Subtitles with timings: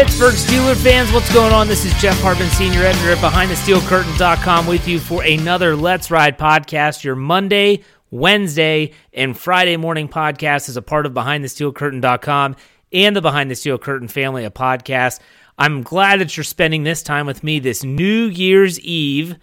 [0.00, 1.68] Pittsburgh Steelers fans, what's going on?
[1.68, 7.04] This is Jeff Hartman, senior editor at BehindTheSteelCurtain.com with you for another Let's Ride podcast.
[7.04, 12.56] Your Monday, Wednesday, and Friday morning podcast is a part of BehindTheSteelCurtain.com
[12.94, 15.20] and the Behind the Steel Curtain family of podcasts.
[15.58, 19.36] I'm glad that you're spending this time with me this New Year's Eve.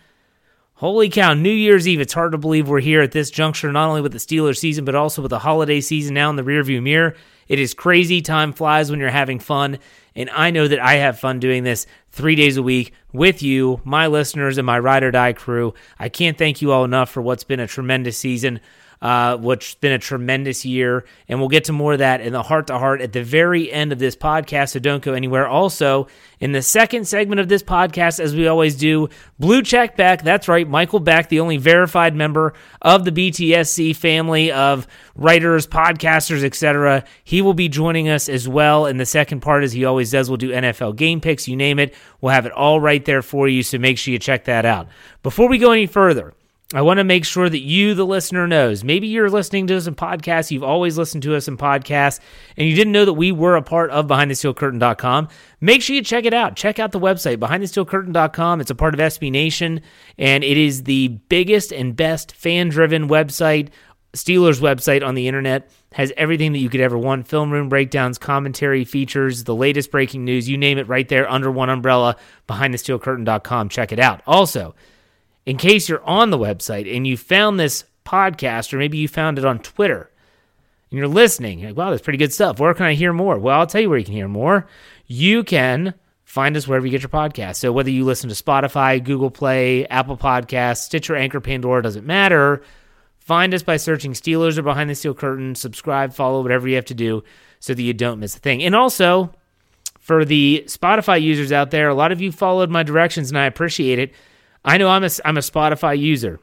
[0.74, 2.02] Holy cow, New Year's Eve.
[2.02, 4.86] It's hard to believe we're here at this juncture, not only with the Steelers season,
[4.86, 7.16] but also with the holiday season now in the rearview mirror.
[7.48, 8.22] It is crazy.
[8.22, 9.80] Time flies when you're having fun.
[10.16, 13.82] And I know that I have fun doing this three days a week with you,
[13.84, 15.74] my listeners, and my ride or die crew.
[16.00, 18.60] I can't thank you all enough for what's been a tremendous season
[19.02, 21.06] uh, which been a tremendous year.
[21.28, 23.72] And we'll get to more of that in the heart to heart at the very
[23.72, 24.72] end of this podcast.
[24.72, 25.48] So don't go anywhere.
[25.48, 26.08] Also,
[26.40, 29.10] in the second segment of this podcast, as we always do,
[29.40, 30.24] Blue Check Beck.
[30.24, 36.44] That's right, Michael Beck, the only verified member of the BTSC family of writers, podcasters,
[36.44, 37.04] etc.
[37.24, 40.30] He will be joining us as well in the second part, as he always does.
[40.30, 41.94] We'll do NFL game picks, you name it.
[42.22, 43.64] We'll have it all right there for you.
[43.64, 44.88] So make sure you check that out.
[45.24, 46.34] Before we go any further,
[46.74, 48.84] I want to make sure that you, the listener, knows.
[48.84, 50.52] Maybe you're listening to us in podcasts.
[50.52, 52.20] You've always listened to us in podcasts,
[52.58, 55.30] and you didn't know that we were a part of BehindTheSteelCurtain.com.
[55.62, 56.58] Make sure you check it out.
[56.58, 58.60] Check out the website, BehindTheSteelCurtain.com.
[58.60, 59.80] It's a part of SB Nation,
[60.18, 63.70] and it is the biggest and best fan-driven website,
[64.12, 65.72] Steelers website on the internet.
[65.94, 70.26] Has everything that you could ever want: film room breakdowns, commentary, features, the latest breaking
[70.26, 70.50] news.
[70.50, 72.18] You name it, right there under one umbrella.
[72.50, 73.70] BehindTheSteelCurtain.com.
[73.70, 74.22] Check it out.
[74.28, 74.76] Also
[75.48, 79.40] in case you're on the website and you found this podcast, or maybe you found
[79.40, 80.12] it on Twitter
[80.92, 82.60] and you're listening, you're like, wow, that's pretty good stuff.
[82.60, 83.40] Where can I hear more?
[83.40, 84.68] Well, I'll tell you where you can hear more.
[85.06, 85.94] You can
[86.26, 87.56] find us wherever you get your podcast.
[87.56, 92.62] So whether you listen to Spotify, Google Play, Apple Podcasts, Stitcher, Anchor, Pandora, doesn't matter.
[93.20, 95.56] Find us by searching Steelers or Behind the Steel Curtain.
[95.56, 97.24] Subscribe, follow, whatever you have to do
[97.62, 98.64] so that you don't miss a thing.
[98.64, 99.34] And also,
[100.02, 103.46] for the Spotify users out there, a lot of you followed my directions and I
[103.46, 104.14] appreciate it.
[104.68, 106.42] I know I'm a, I'm a Spotify user.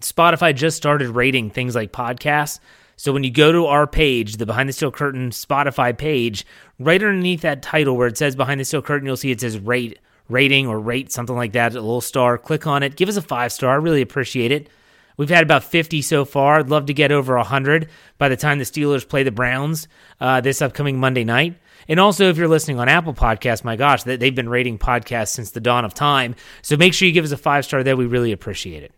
[0.00, 2.60] Spotify just started rating things like podcasts.
[2.96, 6.44] So when you go to our page, the Behind the Steel Curtain Spotify page,
[6.78, 9.58] right underneath that title where it says Behind the Steel Curtain, you'll see it says
[9.58, 12.36] rate, rating or rate, something like that, a little star.
[12.36, 12.96] Click on it.
[12.96, 13.70] Give us a five star.
[13.70, 14.68] I really appreciate it.
[15.16, 16.58] We've had about 50 so far.
[16.58, 19.88] I'd love to get over 100 by the time the Steelers play the Browns
[20.20, 21.54] uh, this upcoming Monday night.
[21.90, 25.50] And also, if you're listening on Apple Podcasts, my gosh, they've been rating podcasts since
[25.50, 26.36] the dawn of time.
[26.62, 27.96] So make sure you give us a five star there.
[27.96, 28.92] We really appreciate it.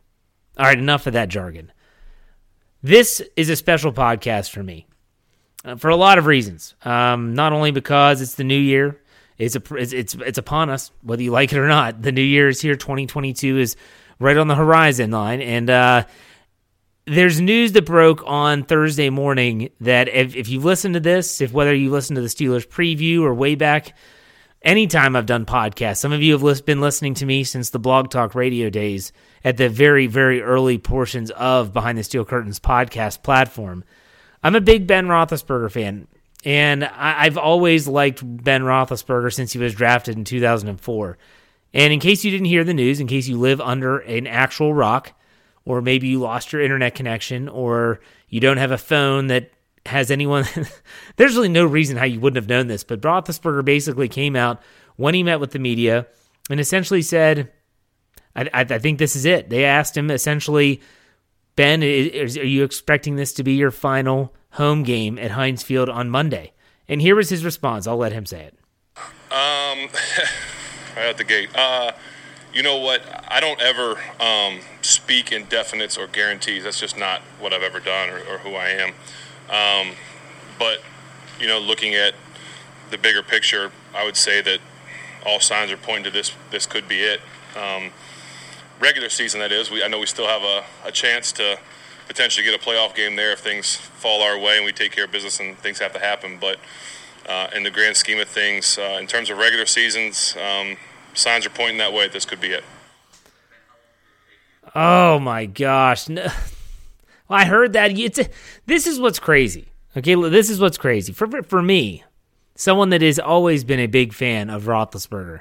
[0.59, 1.73] All right, enough of that jargon.
[2.83, 4.87] This is a special podcast for me
[5.65, 6.75] uh, for a lot of reasons.
[6.85, 9.01] Um, not only because it's the new year,
[9.39, 12.03] it's, a, it's, it's, it's upon us, whether you like it or not.
[12.03, 12.77] The new year is here.
[12.77, 13.75] 2022 is
[14.19, 15.41] right on the horizon line.
[15.41, 16.05] And, uh,
[17.07, 21.53] there's news that broke on Thursday morning that if, if you've listened to this, if
[21.53, 23.97] whether you listen to the Steelers preview or way back,
[24.63, 28.11] anytime I've done podcasts, some of you have been listening to me since the Blog
[28.11, 29.13] Talk Radio days
[29.45, 33.83] at the very, very early portions of Behind the Steel Curtains podcast platform.
[34.45, 36.07] I'm a big Ben Roethlisberger fan,
[36.45, 41.19] and I, I've always liked Ben Roethlisberger since he was drafted in 2004.
[41.75, 44.73] And in case you didn't hear the news, in case you live under an actual
[44.75, 45.15] rock,
[45.65, 49.51] or maybe you lost your internet connection, or you don't have a phone that
[49.87, 50.45] has anyone.
[51.17, 54.61] There's really no reason how you wouldn't have known this, but Roethlisberger basically came out
[54.97, 56.07] when he met with the media
[56.51, 57.51] and essentially said,
[58.35, 59.51] I, I, I think this is it.
[59.51, 60.81] They asked him essentially,
[61.57, 65.89] Ben, is, are you expecting this to be your final home game at Heinz Field
[65.89, 66.53] on Monday?
[66.89, 67.87] And here was his response.
[67.87, 68.59] I'll let him say it.
[69.31, 69.89] Um,
[70.97, 71.49] right out the gate.
[71.55, 71.93] Uh,
[72.53, 73.03] you know what?
[73.29, 76.65] I don't ever um, speak in definites or guarantees.
[76.65, 78.89] That's just not what I've ever done or, or who I am.
[79.49, 79.95] Um,
[80.59, 80.83] but
[81.41, 82.15] you know, looking at
[82.91, 84.61] the bigger picture, I would say that
[85.25, 86.33] all signs are pointing to this.
[86.51, 87.21] This could be it.
[87.57, 87.91] Um,
[88.81, 89.71] regular season, that is.
[89.71, 91.59] We, I know we still have a, a chance to
[92.07, 95.05] potentially get a playoff game there if things fall our way and we take care
[95.05, 96.39] of business and things have to happen.
[96.41, 96.59] But
[97.29, 100.77] uh, in the grand scheme of things, uh, in terms of regular seasons, um,
[101.15, 102.09] signs are pointing that way.
[102.09, 102.65] This could be it.
[104.75, 106.09] Oh my gosh!
[106.09, 106.27] No.
[107.29, 107.99] Well, I heard that.
[107.99, 108.29] It's a,
[108.67, 109.69] this is what's crazy.
[109.97, 112.05] Okay, this is what's crazy for for me,
[112.57, 115.41] someone that has always been a big fan of Roethlisberger.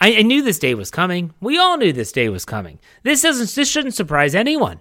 [0.00, 1.34] I, I knew this day was coming.
[1.40, 2.78] We all knew this day was coming.
[3.02, 3.54] This doesn't.
[3.54, 4.80] This shouldn't surprise anyone.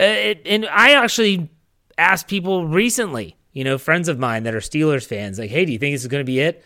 [0.00, 1.50] Uh, it, and I actually
[1.98, 5.72] asked people recently, you know, friends of mine that are Steelers fans, like, "Hey, do
[5.72, 6.64] you think this is going to be it?"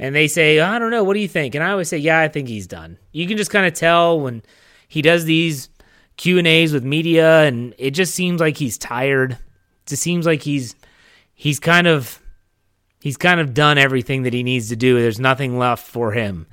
[0.00, 1.04] And they say, "I don't know.
[1.04, 3.36] What do you think?" And I always say, "Yeah, I think he's done." You can
[3.36, 4.42] just kind of tell when
[4.88, 5.68] he does these
[6.16, 9.32] Q and A's with media, and it just seems like he's tired.
[9.32, 9.38] It
[9.86, 10.74] just seems like he's
[11.34, 12.20] he's kind of
[13.00, 14.98] he's kind of done everything that he needs to do.
[14.98, 16.46] There's nothing left for him.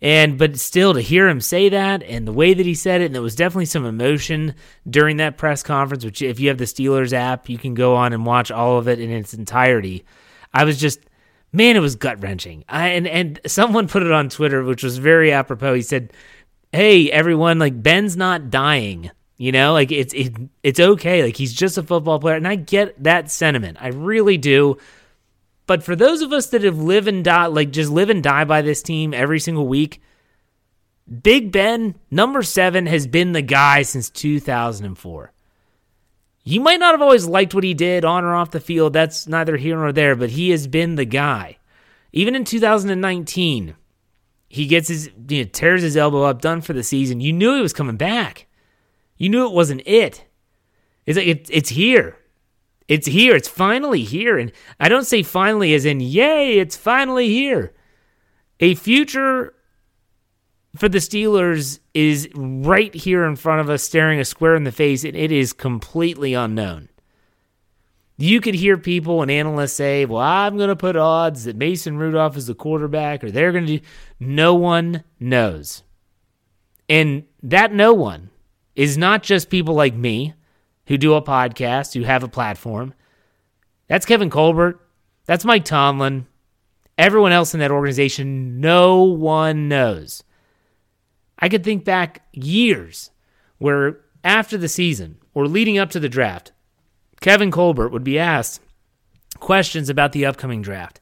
[0.00, 3.06] And but still to hear him say that and the way that he said it,
[3.06, 4.54] and there was definitely some emotion
[4.88, 8.12] during that press conference, which if you have the Steelers app, you can go on
[8.12, 10.04] and watch all of it in its entirety.
[10.52, 10.98] I was just
[11.52, 12.64] man, it was gut wrenching.
[12.68, 15.74] And and someone put it on Twitter, which was very apropos.
[15.74, 16.12] He said,
[16.72, 19.10] Hey, everyone, like Ben's not dying.
[19.36, 21.22] You know, like it's it, it's okay.
[21.22, 23.78] Like he's just a football player, and I get that sentiment.
[23.80, 24.78] I really do.
[25.66, 28.44] But for those of us that have live and die, like just live and die
[28.44, 30.00] by this team every single week,
[31.22, 35.32] Big Ben, number seven, has been the guy since 2004.
[36.44, 38.92] You might not have always liked what he did on or off the field.
[38.92, 41.58] That's neither here nor there, but he has been the guy.
[42.12, 43.76] Even in 2019,
[44.48, 47.20] he gets his, you know, tears his elbow up, done for the season.
[47.20, 48.46] You knew he was coming back.
[49.16, 50.24] You knew it wasn't it.
[51.06, 52.18] It's like it, it's here.
[52.88, 53.36] It's here.
[53.36, 54.36] It's finally here.
[54.36, 57.72] And I don't say finally as in, yay, it's finally here.
[58.60, 59.54] A future
[60.76, 64.72] for the Steelers is right here in front of us, staring a square in the
[64.72, 66.88] face, and it is completely unknown.
[68.16, 71.96] You could hear people and analysts say, well, I'm going to put odds that Mason
[71.98, 73.84] Rudolph is the quarterback, or they're going to do.
[74.20, 75.82] No one knows.
[76.88, 78.30] And that no one
[78.76, 80.34] is not just people like me
[80.86, 82.94] who do a podcast, who have a platform.
[83.88, 84.80] That's Kevin Colbert.
[85.26, 86.26] That's Mike Tomlin.
[86.96, 90.22] Everyone else in that organization, no one knows.
[91.42, 93.10] I could think back years
[93.58, 96.52] where after the season or leading up to the draft,
[97.20, 98.60] Kevin Colbert would be asked
[99.40, 101.00] questions about the upcoming draft.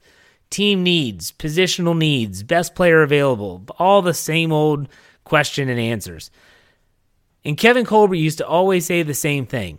[0.48, 4.88] Team needs, positional needs, best player available, all the same old
[5.24, 6.30] question and answers.
[7.44, 9.78] And Kevin Colbert used to always say the same thing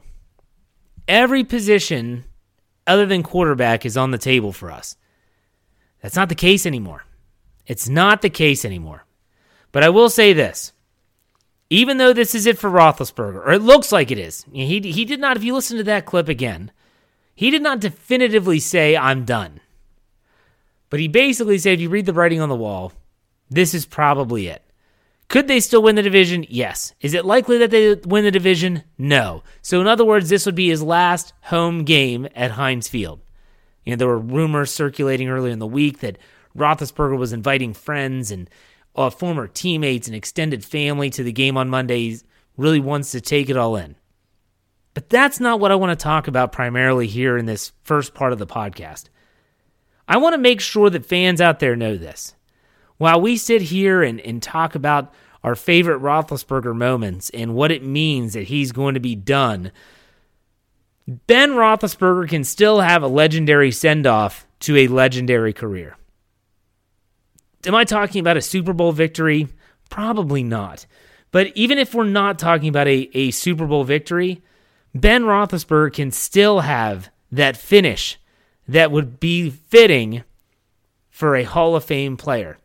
[1.08, 2.24] every position
[2.86, 4.96] other than quarterback is on the table for us.
[6.02, 7.04] That's not the case anymore.
[7.66, 9.06] It's not the case anymore.
[9.72, 10.74] But I will say this.
[11.70, 15.06] Even though this is it for Roethlisberger, or it looks like it is, he, he
[15.06, 16.72] did not, if you listen to that clip again,
[17.34, 19.62] he did not definitively say, I'm done.
[20.90, 22.92] But he basically said, if you read the writing on the wall,
[23.50, 24.62] this is probably it.
[25.30, 26.46] Could they still win the division?
[26.50, 26.94] Yes.
[27.00, 28.84] Is it likely that they win the division?
[28.98, 29.44] No.
[29.62, 33.22] So, in other words, this would be his last home game at Heinz Field.
[33.86, 36.18] You know, there were rumors circulating earlier in the week that
[36.58, 38.50] Roethlisberger was inviting friends and
[38.96, 42.18] uh, former teammates and extended family to the game on Monday.
[42.58, 43.96] Really wants to take it all in.
[44.94, 48.34] But that's not what I want to talk about primarily here in this first part
[48.34, 49.06] of the podcast.
[50.08, 52.36] I want to make sure that fans out there know this.
[52.98, 57.84] While we sit here and, and talk about our favorite Roethlisberger moments and what it
[57.84, 59.72] means that he's going to be done,
[61.08, 65.96] Ben Roethlisberger can still have a legendary send off to a legendary career.
[67.66, 69.48] Am I talking about a Super Bowl victory?
[69.90, 70.86] Probably not.
[71.32, 74.42] But even if we're not talking about a, a Super Bowl victory,
[74.94, 78.20] Ben Roethlisberger can still have that finish
[78.68, 80.24] that would be fitting
[81.10, 82.58] for a Hall of Fame player.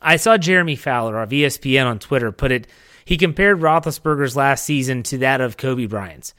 [0.00, 2.66] I saw Jeremy Fowler of ESPN on Twitter put it.
[3.04, 6.34] He compared Roethlisberger's last season to that of Kobe Bryant's.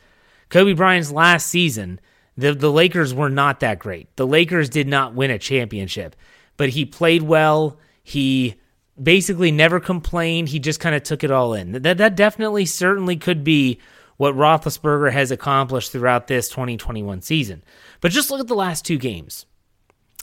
[0.50, 2.00] Kobe Bryant's last season,
[2.38, 4.16] the the Lakers were not that great.
[4.16, 6.16] The Lakers did not win a championship,
[6.62, 7.80] but he played well.
[8.04, 8.54] He
[9.02, 10.50] basically never complained.
[10.50, 11.72] He just kind of took it all in.
[11.72, 13.80] That that definitely certainly could be
[14.18, 17.64] what Roethlisberger has accomplished throughout this 2021 season.
[18.00, 19.48] But just look at the last two games.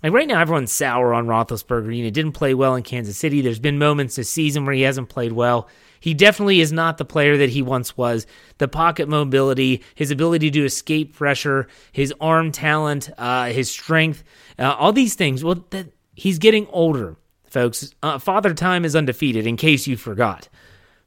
[0.00, 1.92] like right now, everyone's sour on Roethlisberger.
[1.96, 3.40] You know, didn't play well in Kansas City.
[3.40, 5.68] There's been moments this season where he hasn't played well.
[5.98, 8.28] He definitely is not the player that he once was.
[8.58, 14.22] The pocket mobility, his ability to escape pressure, his arm talent, uh, his strength,
[14.56, 15.42] uh, all these things.
[15.42, 15.88] Well, that,
[16.18, 17.94] he's getting older, folks.
[18.02, 20.48] Uh, Father Time is undefeated, in case you forgot.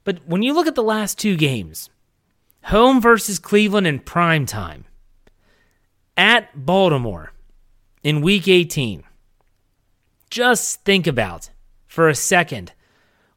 [0.03, 1.89] But when you look at the last two games,
[2.63, 4.85] home versus Cleveland in prime time,
[6.17, 7.33] at Baltimore
[8.03, 9.03] in week 18.
[10.29, 11.49] Just think about
[11.87, 12.73] for a second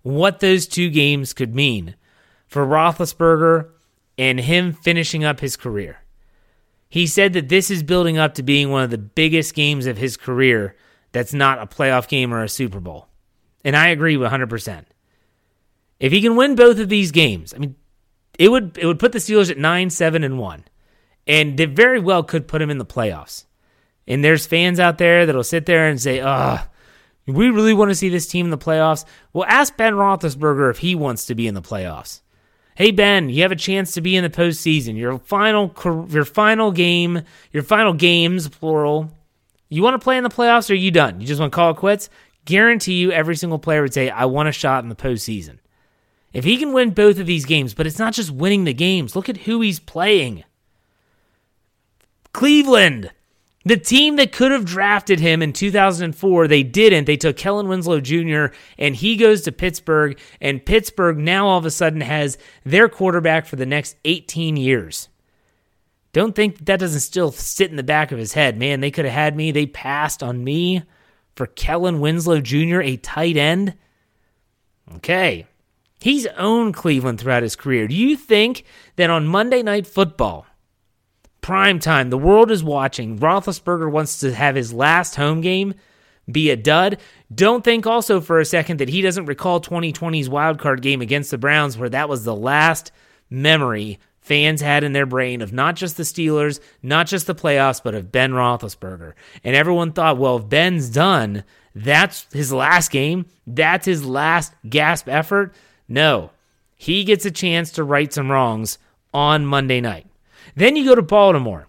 [0.02, 1.96] what those two games could mean
[2.46, 3.70] for Roethlisberger
[4.16, 5.98] and him finishing up his career.
[6.88, 9.98] He said that this is building up to being one of the biggest games of
[9.98, 10.76] his career
[11.14, 13.06] that's not a playoff game or a Super Bowl.
[13.64, 14.84] And I agree 100%.
[16.00, 17.76] If he can win both of these games, I mean,
[18.36, 20.64] it would it would put the Steelers at 9 7 and 1.
[21.26, 23.44] And it very well could put him in the playoffs.
[24.06, 26.60] And there's fans out there that'll sit there and say, "Ugh,
[27.26, 30.78] we really want to see this team in the playoffs." Well, ask Ben Roethlisberger if
[30.78, 32.20] he wants to be in the playoffs.
[32.74, 34.96] Hey Ben, you have a chance to be in the postseason.
[34.96, 35.72] Your final,
[36.10, 39.13] your final game, your final games, plural.
[39.74, 41.20] You want to play in the playoffs, or are you done?
[41.20, 42.08] You just want to call it quits?
[42.44, 45.58] Guarantee you, every single player would say, "I want a shot in the postseason."
[46.32, 49.16] If he can win both of these games, but it's not just winning the games.
[49.16, 50.44] Look at who he's playing.
[52.32, 53.10] Cleveland.
[53.64, 57.06] The team that could have drafted him in 2004, they didn't.
[57.06, 61.66] They took Kellen Winslow Jr., and he goes to Pittsburgh, and Pittsburgh now all of
[61.66, 65.08] a sudden has their quarterback for the next 18 years.
[66.14, 68.56] Don't think that, doesn't still sit in the back of his head.
[68.56, 69.50] Man, they could have had me.
[69.50, 70.82] They passed on me
[71.34, 73.74] for Kellen Winslow Jr., a tight end.
[74.94, 75.46] Okay.
[76.00, 77.88] He's owned Cleveland throughout his career.
[77.88, 80.46] Do you think that on Monday Night Football,
[81.44, 82.08] prime time.
[82.08, 83.18] The world is watching.
[83.18, 85.74] Roethlisberger wants to have his last home game
[86.30, 86.98] be a dud.
[87.34, 91.36] Don't think also for a second that he doesn't recall 2020's wildcard game against the
[91.36, 92.92] Browns, where that was the last
[93.28, 97.82] memory fans had in their brain of not just the Steelers, not just the playoffs,
[97.82, 99.12] but of Ben Roethlisberger.
[99.44, 105.08] And everyone thought, well, if Ben's done, that's his last game, that's his last gasp
[105.08, 105.54] effort.
[105.86, 106.30] No,
[106.74, 108.78] he gets a chance to right some wrongs
[109.12, 110.06] on Monday night.
[110.56, 111.68] Then you go to Baltimore.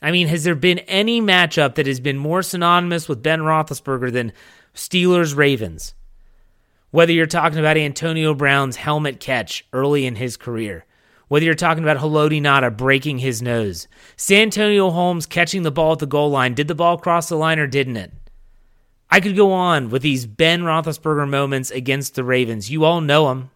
[0.00, 4.12] I mean, has there been any matchup that has been more synonymous with Ben Roethlisberger
[4.12, 4.32] than
[4.72, 5.94] Steelers Ravens?
[6.92, 10.86] Whether you're talking about Antonio Brown's helmet catch early in his career,
[11.30, 16.00] whether you're talking about Haloti Ngata breaking his nose, Santonio Holmes catching the ball at
[16.00, 18.12] the goal line, did the ball cross the line or didn't it?
[19.08, 22.68] I could go on with these Ben Roethlisberger moments against the Ravens.
[22.68, 23.52] You all know them.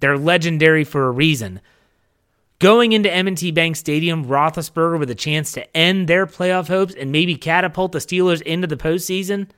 [0.00, 1.60] They're legendary for a reason.
[2.58, 7.12] Going into M&T Bank Stadium, Roethlisberger with a chance to end their playoff hopes and
[7.12, 9.50] maybe catapult the Steelers into the postseason.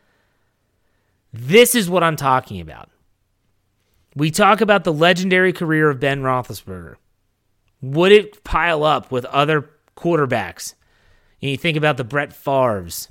[1.32, 2.90] This is what I'm talking about.
[4.14, 6.96] We talk about the legendary career of Ben Roethlisberger.
[7.80, 10.74] Would it pile up with other quarterbacks?
[11.40, 13.08] And you think about the Brett Favre's.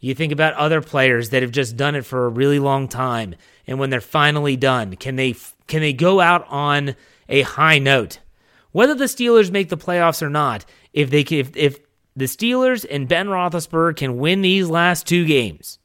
[0.00, 3.34] You think about other players that have just done it for a really long time,
[3.66, 5.34] and when they're finally done, can they
[5.66, 6.94] can they go out on
[7.28, 8.20] a high note?
[8.72, 11.78] whether the Steelers make the playoffs or not, if they if, if
[12.16, 15.78] the Steelers and Ben Roethlisberger can win these last two games,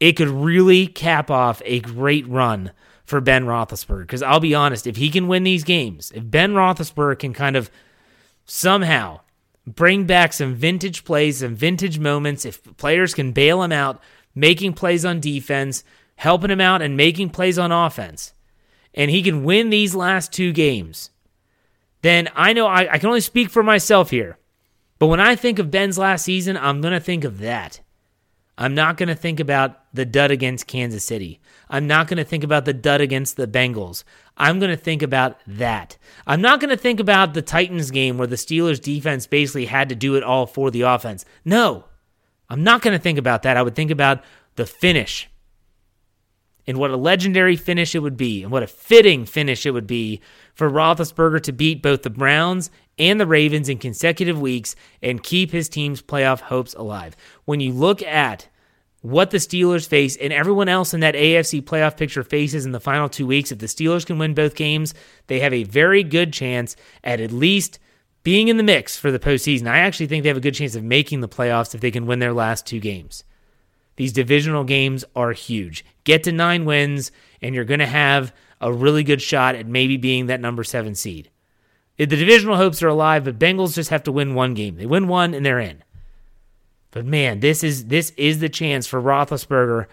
[0.00, 2.72] it could really cap off a great run
[3.06, 4.02] for Ben Roethlisberger.
[4.02, 7.56] Because I'll be honest, if he can win these games, if Ben Roethlisberger can kind
[7.56, 7.70] of
[8.44, 9.20] somehow
[9.66, 14.00] bring back some vintage plays, some vintage moments, if players can bail him out,
[14.34, 15.82] making plays on defense,
[16.16, 18.32] helping him out, and making plays on offense,
[18.92, 21.10] and he can win these last two games
[22.06, 24.38] then I know I, I can only speak for myself here.
[25.00, 27.80] But when I think of Ben's last season, I'm going to think of that.
[28.58, 31.40] I'm not going to think about the dud against Kansas City.
[31.68, 34.02] I'm not going to think about the dud against the Bengals.
[34.36, 35.98] I'm going to think about that.
[36.26, 39.88] I'm not going to think about the Titans game where the Steelers defense basically had
[39.90, 41.24] to do it all for the offense.
[41.44, 41.84] No,
[42.48, 43.56] I'm not going to think about that.
[43.56, 44.22] I would think about
[44.54, 45.28] the finish
[46.66, 49.86] and what a legendary finish it would be and what a fitting finish it would
[49.86, 50.20] be
[50.54, 55.50] for Roethlisberger to beat both the Browns and the Ravens in consecutive weeks and keep
[55.50, 57.16] his team's playoff hopes alive.
[57.44, 58.48] When you look at
[59.02, 62.80] what the Steelers face and everyone else in that AFC playoff picture faces in the
[62.80, 64.94] final two weeks, if the Steelers can win both games,
[65.26, 66.74] they have a very good chance
[67.04, 67.78] at at least
[68.22, 69.68] being in the mix for the postseason.
[69.68, 72.06] I actually think they have a good chance of making the playoffs if they can
[72.06, 73.22] win their last two games.
[73.94, 75.84] These divisional games are huge.
[76.04, 79.96] Get to nine wins, and you're going to have a really good shot at maybe
[79.96, 81.30] being that number seven seed.
[81.96, 84.76] The divisional hopes are alive, but Bengals just have to win one game.
[84.76, 85.82] They win one and they're in.
[86.90, 89.86] But man, this is this is the chance for Roethlisberger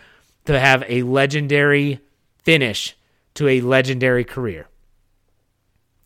[0.45, 2.00] to have a legendary
[2.43, 2.95] finish
[3.36, 4.67] to a legendary career.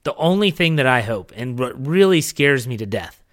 [0.04, 3.24] The only thing that I hope, and what really scares me to death,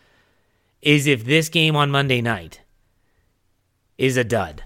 [0.83, 2.61] is if this game on Monday night
[3.97, 4.64] is a dud.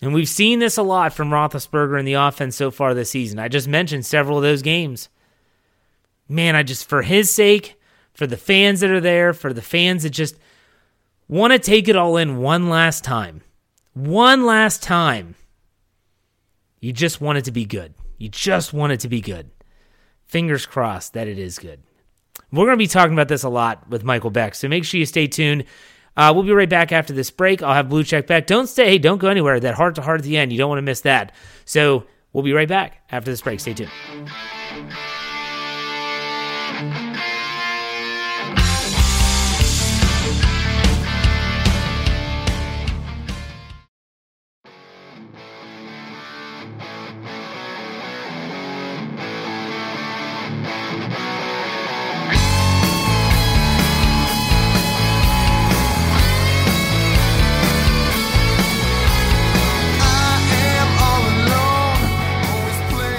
[0.00, 3.38] And we've seen this a lot from Roethlisberger in the offense so far this season.
[3.38, 5.08] I just mentioned several of those games.
[6.32, 7.78] Man, I just, for his sake,
[8.14, 10.38] for the fans that are there, for the fans that just
[11.28, 13.42] want to take it all in one last time,
[13.92, 15.34] one last time,
[16.80, 17.92] you just want it to be good.
[18.16, 19.50] You just want it to be good.
[20.26, 21.82] Fingers crossed that it is good.
[22.50, 24.98] We're going to be talking about this a lot with Michael Beck, so make sure
[24.98, 25.64] you stay tuned.
[26.16, 27.62] Uh, we'll be right Beck after this break.
[27.62, 28.46] I'll have Blue Check back.
[28.46, 28.96] Don't stay.
[28.96, 29.60] Don't go anywhere.
[29.60, 30.50] That heart to heart at the end.
[30.50, 31.32] You don't want to miss that.
[31.66, 33.60] So we'll be right back after this break.
[33.60, 33.90] Stay tuned.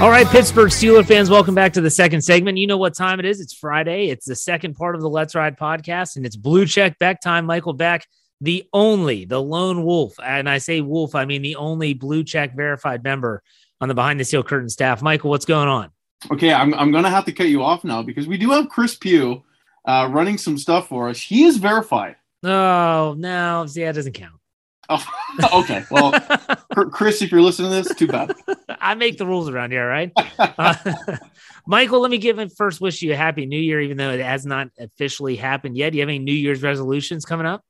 [0.03, 2.57] All right, Pittsburgh Steeler fans, welcome back to the second segment.
[2.57, 3.39] You know what time it is.
[3.39, 4.09] It's Friday.
[4.09, 7.45] It's the second part of the Let's Ride podcast, and it's Blue Check Beck time.
[7.45, 8.05] Michael Beck,
[8.41, 10.13] the only, the lone wolf.
[10.21, 13.41] And I say wolf, I mean the only Blue Check verified member
[13.79, 15.01] on the Behind the Steel Curtain staff.
[15.01, 15.89] Michael, what's going on?
[16.29, 18.67] Okay, I'm, I'm going to have to cut you off now because we do have
[18.67, 19.41] Chris Pugh
[19.85, 21.21] uh, running some stuff for us.
[21.21, 22.17] He is verified.
[22.43, 23.65] Oh, no.
[23.67, 24.33] See, that doesn't count.
[24.89, 25.05] Oh,
[25.61, 25.83] okay.
[25.89, 26.11] Well,
[26.91, 28.33] Chris, if you're listening to this, too bad.
[28.69, 30.11] I make the rules around here, right?
[30.37, 30.75] Uh,
[31.65, 34.19] Michael, let me give it first wish you a happy new year, even though it
[34.19, 35.91] has not officially happened yet.
[35.91, 37.63] Do you have any New Year's resolutions coming up?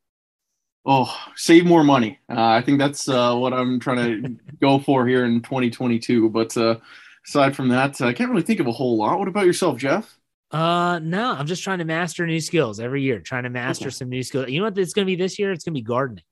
[0.85, 2.19] Oh, save more money.
[2.29, 6.29] Uh, I think that's uh, what I'm trying to go for here in 2022.
[6.29, 6.77] But uh,
[7.25, 9.19] aside from that, I can't really think of a whole lot.
[9.19, 10.17] What about yourself, Jeff?
[10.51, 13.93] Uh, no, I'm just trying to master new skills every year, trying to master okay.
[13.93, 14.49] some new skills.
[14.49, 15.51] You know what it's going to be this year?
[15.51, 16.23] It's going to be gardening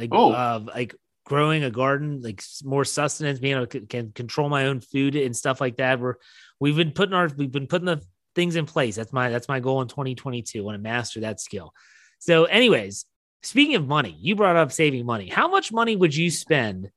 [0.00, 0.32] like oh.
[0.32, 4.80] Uh, like growing a garden, like more sustenance, being able to can control my own
[4.80, 6.00] food and stuff like that.
[6.00, 6.14] We're
[6.58, 8.02] we've been putting our we've been putting the
[8.34, 8.96] things in place.
[8.96, 10.64] That's my that's my goal in 2022.
[10.64, 11.72] Want to master that skill.
[12.18, 13.06] So, anyways,
[13.42, 15.28] speaking of money, you brought up saving money.
[15.28, 16.90] How much money would you spend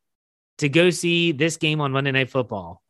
[0.57, 2.81] to go see this game on Monday Night Football?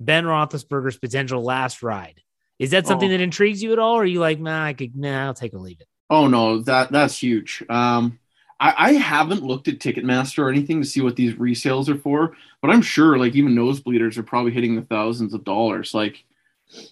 [0.00, 2.20] Ben Roethlisberger's potential last ride.
[2.58, 3.12] Is that something oh.
[3.12, 3.94] that intrigues you at all?
[3.94, 5.88] Or are you like, nah, I could, nah, I'll take or leave it?
[6.08, 7.64] Oh no, that that's huge.
[7.68, 8.18] Um,
[8.58, 12.36] I, I haven't looked at Ticketmaster or anything to see what these resales are for,
[12.62, 15.94] but I'm sure like even nosebleeders are probably hitting the thousands of dollars.
[15.94, 16.24] Like,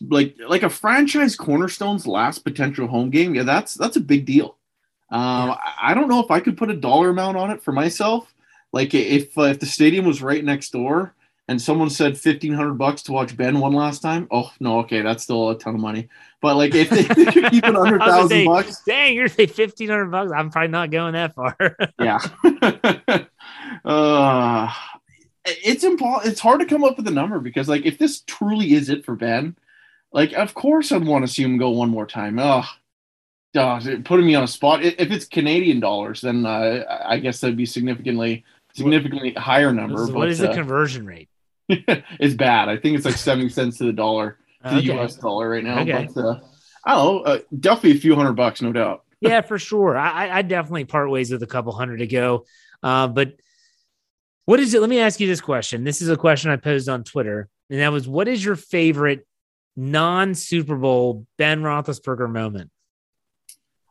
[0.01, 3.35] like like a franchise cornerstone's last potential home game.
[3.35, 4.57] Yeah, that's that's a big deal.
[5.11, 5.57] Um, yeah.
[5.83, 8.33] I don't know if I could put a dollar amount on it for myself.
[8.73, 11.15] Like if uh, if the stadium was right next door
[11.49, 15.03] and someone said fifteen hundred bucks to watch Ben one last time, oh no, okay,
[15.03, 16.09] that's still a ton of money.
[16.41, 20.11] But like if they, could keep it under thousand bucks, dang, you're saying fifteen hundred
[20.11, 20.33] bucks.
[20.35, 21.57] I'm probably not going that far.
[21.99, 22.19] yeah.
[23.85, 24.73] uh,
[25.45, 28.73] it's impo- It's hard to come up with a number because like if this truly
[28.73, 29.57] is it for Ben,
[30.13, 32.39] like of course I'd want to see him go one more time.
[32.39, 32.65] Oh,
[33.53, 34.83] putting me on a spot.
[34.83, 40.07] If it's Canadian dollars, then uh, I guess that'd be significantly significantly higher number.
[40.07, 41.29] What but, is the uh, conversion rate?
[41.69, 42.69] it's bad.
[42.69, 44.87] I think it's like 70 cents to the dollar, to okay.
[44.87, 45.81] the US dollar right now.
[45.81, 46.09] Okay.
[46.15, 46.41] But uh,
[46.85, 49.05] I don't know, uh, definitely a few hundred bucks, no doubt.
[49.21, 49.97] yeah, for sure.
[49.97, 52.45] I, I definitely part ways with a couple hundred to go.
[52.83, 53.35] Uh, but
[54.45, 54.81] what is it?
[54.81, 55.85] Let me ask you this question.
[55.85, 59.27] This is a question I posed on Twitter, and that was what is your favorite
[59.77, 62.71] non Super Bowl Ben Roethlisberger moment?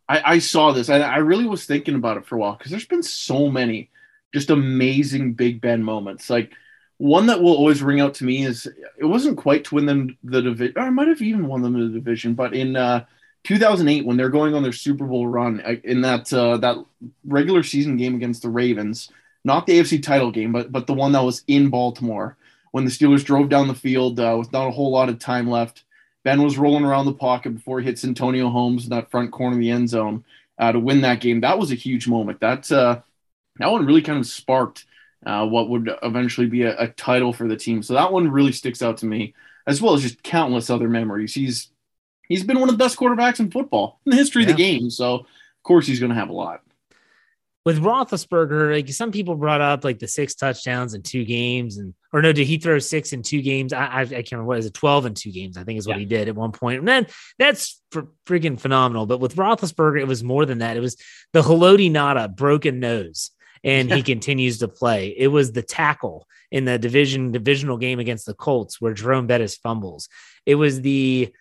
[0.07, 0.89] I, I saw this.
[0.89, 3.89] I, I really was thinking about it for a while because there's been so many
[4.33, 6.29] just amazing Big Ben moments.
[6.29, 6.51] Like
[6.97, 10.17] one that will always ring out to me is it wasn't quite to win them
[10.23, 10.77] the division.
[10.77, 13.05] I might have even won them the division, but in uh,
[13.43, 16.77] 2008 when they're going on their Super Bowl run in that uh, that
[17.25, 19.09] regular season game against the Ravens,
[19.43, 22.37] not the AFC title game, but but the one that was in Baltimore
[22.71, 25.49] when the Steelers drove down the field uh, with not a whole lot of time
[25.49, 25.83] left.
[26.23, 29.55] Ben was rolling around the pocket before he hits Santonio Holmes in that front corner
[29.55, 30.23] of the end zone
[30.57, 31.41] uh, to win that game.
[31.41, 32.39] That was a huge moment.
[32.39, 33.01] That uh,
[33.57, 34.85] that one really kind of sparked
[35.25, 37.81] uh, what would eventually be a, a, title for the team.
[37.81, 39.33] So that one really sticks out to me,
[39.67, 41.33] as well as just countless other memories.
[41.33, 41.69] He's
[42.27, 44.49] he's been one of the best quarterbacks in football in the history yeah.
[44.49, 44.89] of the game.
[44.89, 46.61] So of course he's going to have a lot.
[47.65, 51.93] With Roethlisberger, like some people brought up like the six touchdowns in two games, and
[52.11, 53.71] or no, did he throw six in two games?
[53.71, 55.87] I, I, I can't remember what is it, 12 in two games, I think is
[55.87, 55.99] what yeah.
[56.01, 56.79] he did at one point.
[56.79, 57.07] And then
[57.39, 59.05] that's fr- freaking phenomenal.
[59.05, 60.75] But with Roethlisberger, it was more than that.
[60.75, 60.97] It was
[61.31, 63.31] the Haloti Ngata broken nose,
[63.63, 65.15] and he continues to play.
[65.17, 69.55] It was the tackle in the division divisional game against the Colts where Jerome Bettis
[69.55, 70.09] fumbles.
[70.45, 71.33] It was the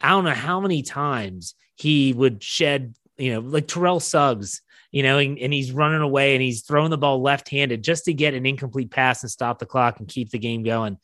[0.00, 5.02] I don't know how many times he would shed, you know, like Terrell Suggs you
[5.02, 8.14] know, and, and, he's running away and he's throwing the ball left handed just to
[8.14, 10.96] get an incomplete pass and stop the clock and keep the game going.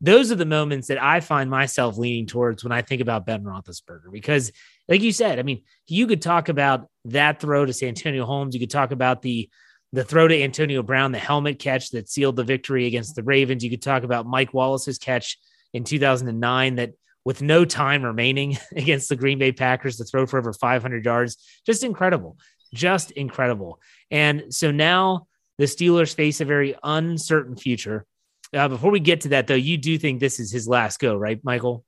[0.00, 3.44] Those are the moments that I find myself leaning towards when I think about Ben
[3.44, 4.50] Roethlisberger, because,
[4.88, 8.54] like you said, I mean, you could talk about that throw to Santonio Holmes.
[8.54, 9.50] You could talk about the
[9.92, 13.64] the throw to Antonio Brown, the helmet catch that sealed the victory against the Ravens.
[13.64, 15.38] You could talk about Mike Wallace's catch
[15.72, 16.92] in 2009 that
[17.24, 21.36] with no time remaining against the Green Bay Packers to throw for over 500 yards.
[21.66, 22.36] Just incredible
[22.72, 23.80] just incredible.
[24.10, 25.26] And so now
[25.58, 28.06] the Steelers face a very uncertain future.
[28.52, 31.16] Uh, before we get to that, though, you do think this is his last go,
[31.16, 31.84] right, Michael?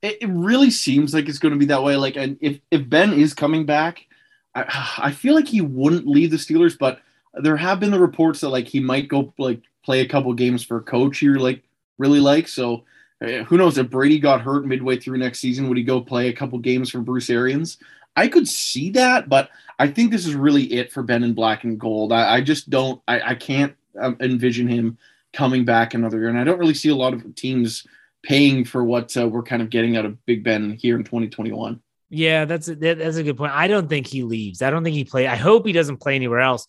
[0.00, 1.96] It, it really seems like it's going to be that way.
[1.96, 4.06] Like, and if if Ben is coming back,
[4.54, 7.00] I, I feel like he wouldn't leave the Steelers, but
[7.42, 10.64] there have been the reports that like he might go like play a couple games
[10.64, 11.62] for a coach you like
[11.98, 12.48] really like.
[12.48, 12.84] So
[13.22, 16.28] uh, who knows if Brady got hurt midway through next season, would he go play
[16.28, 17.78] a couple games for Bruce Arians?
[18.16, 21.64] I could see that, but I think this is really it for Ben in black
[21.64, 22.12] and gold.
[22.12, 24.98] I, I just don't, I, I can't um, envision him
[25.32, 26.28] coming back another year.
[26.28, 27.86] And I don't really see a lot of teams
[28.22, 31.80] paying for what uh, we're kind of getting out of Big Ben here in 2021.
[32.10, 33.52] Yeah, that's a, that's a good point.
[33.52, 34.62] I don't think he leaves.
[34.62, 35.26] I don't think he play.
[35.26, 36.66] I hope he doesn't play anywhere else.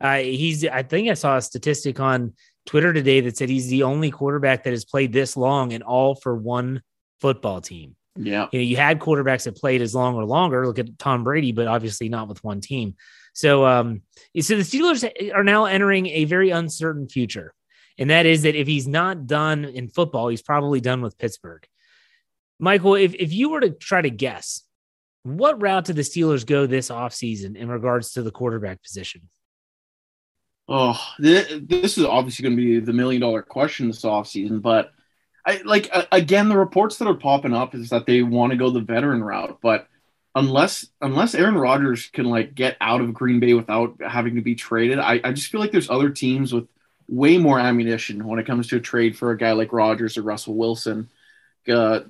[0.00, 0.64] Uh, he's.
[0.64, 2.34] I think I saw a statistic on
[2.66, 6.14] Twitter today that said he's the only quarterback that has played this long and all
[6.14, 6.82] for one
[7.20, 7.96] football team.
[8.16, 8.48] Yeah.
[8.52, 10.66] You know, you had quarterbacks that played as long or longer.
[10.66, 12.96] Look at Tom Brady, but obviously not with one team.
[13.32, 14.02] So, um,
[14.40, 17.54] so the Steelers are now entering a very uncertain future.
[17.98, 21.66] And that is that if he's not done in football, he's probably done with Pittsburgh.
[22.58, 24.62] Michael, if, if you were to try to guess,
[25.22, 29.28] what route did the Steelers go this offseason in regards to the quarterback position?
[30.70, 34.92] Oh, this is obviously going to be the million dollar question this offseason, but
[35.44, 38.70] I like again the reports that are popping up is that they want to go
[38.70, 39.88] the veteran route, but
[40.36, 44.54] unless unless Aaron Rodgers can like get out of Green Bay without having to be
[44.54, 46.68] traded, I, I just feel like there's other teams with
[47.08, 50.22] way more ammunition when it comes to a trade for a guy like Rodgers or
[50.22, 51.08] Russell Wilson.
[51.68, 52.00] Uh,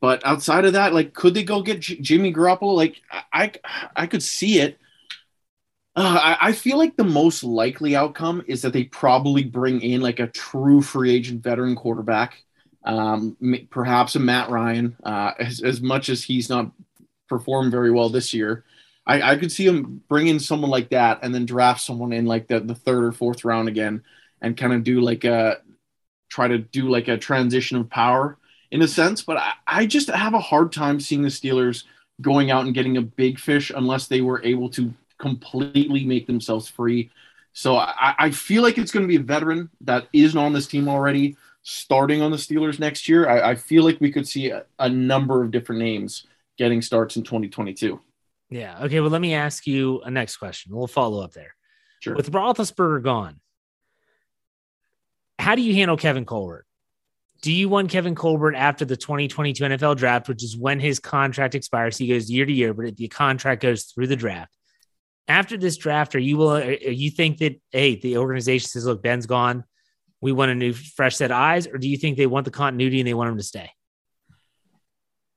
[0.00, 2.74] but outside of that, like, could they go get J- Jimmy Garoppolo?
[2.74, 3.00] Like,
[3.32, 3.52] I
[3.96, 4.78] I could see it.
[5.94, 10.00] Uh, I, I feel like the most likely outcome is that they probably bring in
[10.00, 12.42] like a true free agent veteran quarterback
[12.84, 13.36] um,
[13.70, 16.70] perhaps a Matt Ryan, uh, as, as much as he's not
[17.28, 18.64] performed very well this year.
[19.06, 22.26] I, I could see him bring in someone like that and then draft someone in
[22.26, 24.02] like the, the third or fourth round again
[24.40, 25.58] and kind of do like a
[26.28, 28.38] try to do like a transition of power
[28.70, 29.22] in a sense.
[29.22, 31.84] But I, I just have a hard time seeing the Steelers
[32.20, 36.68] going out and getting a big fish unless they were able to completely make themselves
[36.68, 37.10] free.
[37.54, 40.66] So I, I feel like it's going to be a veteran that isn't on this
[40.66, 44.50] team already starting on the Steelers next year, I, I feel like we could see
[44.50, 46.26] a, a, number of different names
[46.58, 48.00] getting starts in 2022.
[48.50, 48.78] Yeah.
[48.82, 49.00] Okay.
[49.00, 50.74] Well, let me ask you a next question.
[50.74, 51.54] We'll follow up there.
[52.00, 52.14] Sure.
[52.14, 53.40] With Roethlisberger gone,
[55.38, 56.66] how do you handle Kevin Colbert?
[57.42, 61.54] Do you want Kevin Colbert after the 2022 NFL draft, which is when his contract
[61.54, 61.96] expires?
[61.96, 64.56] He goes year to year, but the contract goes through the draft.
[65.28, 69.26] After this draft, are you will you think that hey, the organization says, look, Ben's
[69.26, 69.64] gone
[70.22, 72.50] we want a new fresh set of eyes, or do you think they want the
[72.50, 73.70] continuity and they want him to stay?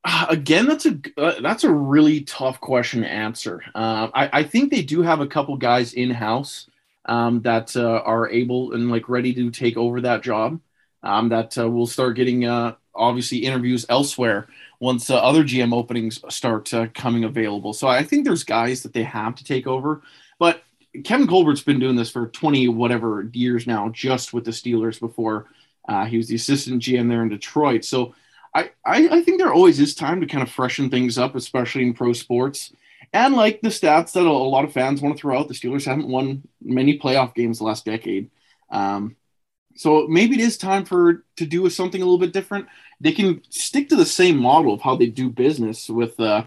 [0.05, 3.63] Uh, again, that's a uh, that's a really tough question to answer.
[3.73, 6.69] Uh, I, I think they do have a couple guys in house
[7.05, 10.61] um, that uh, are able and like ready to take over that job.
[11.01, 14.47] Um, that uh, will start getting uh, obviously interviews elsewhere
[14.79, 17.73] once other GM openings start coming available.
[17.73, 20.01] So I think there's guys that they have to take over.
[20.39, 20.63] But
[21.03, 25.47] Kevin Colbert's been doing this for 20 whatever years now, just with the Steelers before
[25.87, 27.85] uh, he was the assistant GM there in Detroit.
[27.85, 28.15] So
[28.53, 31.83] I, I, I, think there always is time to kind of freshen things up, especially
[31.83, 32.73] in pro sports.
[33.13, 35.85] And like the stats that a lot of fans want to throw out, the Steelers
[35.85, 38.29] haven't won many playoff games the last decade.
[38.71, 39.15] Um,
[39.75, 42.67] so maybe it is time for to do something a little bit different.
[43.01, 46.45] They can stick to the same model of how they do business with uh,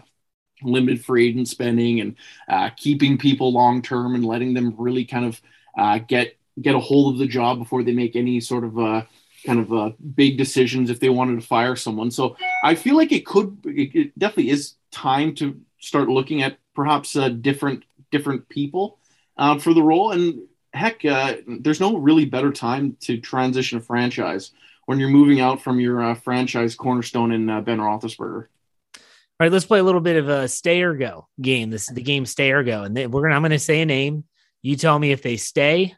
[0.63, 2.15] limited free agent spending and
[2.47, 5.41] uh, keeping people long term and letting them really kind of
[5.77, 9.03] uh, get get a hold of the job before they make any sort of uh,
[9.45, 12.11] kind of uh, big decisions if they wanted to fire someone.
[12.11, 16.57] So I feel like it could it, it definitely is time to start looking at
[16.75, 18.99] perhaps uh, different different people
[19.37, 20.41] uh, for the role and
[20.73, 24.51] heck, uh, there's no really better time to transition a franchise
[24.85, 28.47] when you're moving out from your uh, franchise cornerstone in uh, Ben Roethlisberger.
[28.95, 31.69] All right, let's play a little bit of a stay or go game.
[31.69, 33.35] This is the game stay or go, and we're gonna.
[33.35, 34.25] I'm gonna say a name.
[34.61, 35.95] You tell me if they stay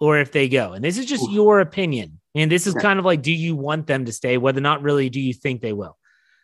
[0.00, 1.32] or if they go, and this is just Ooh.
[1.32, 2.20] your opinion.
[2.34, 2.82] And this is okay.
[2.82, 4.38] kind of like, do you want them to stay?
[4.38, 5.96] Whether or not really, do you think they will?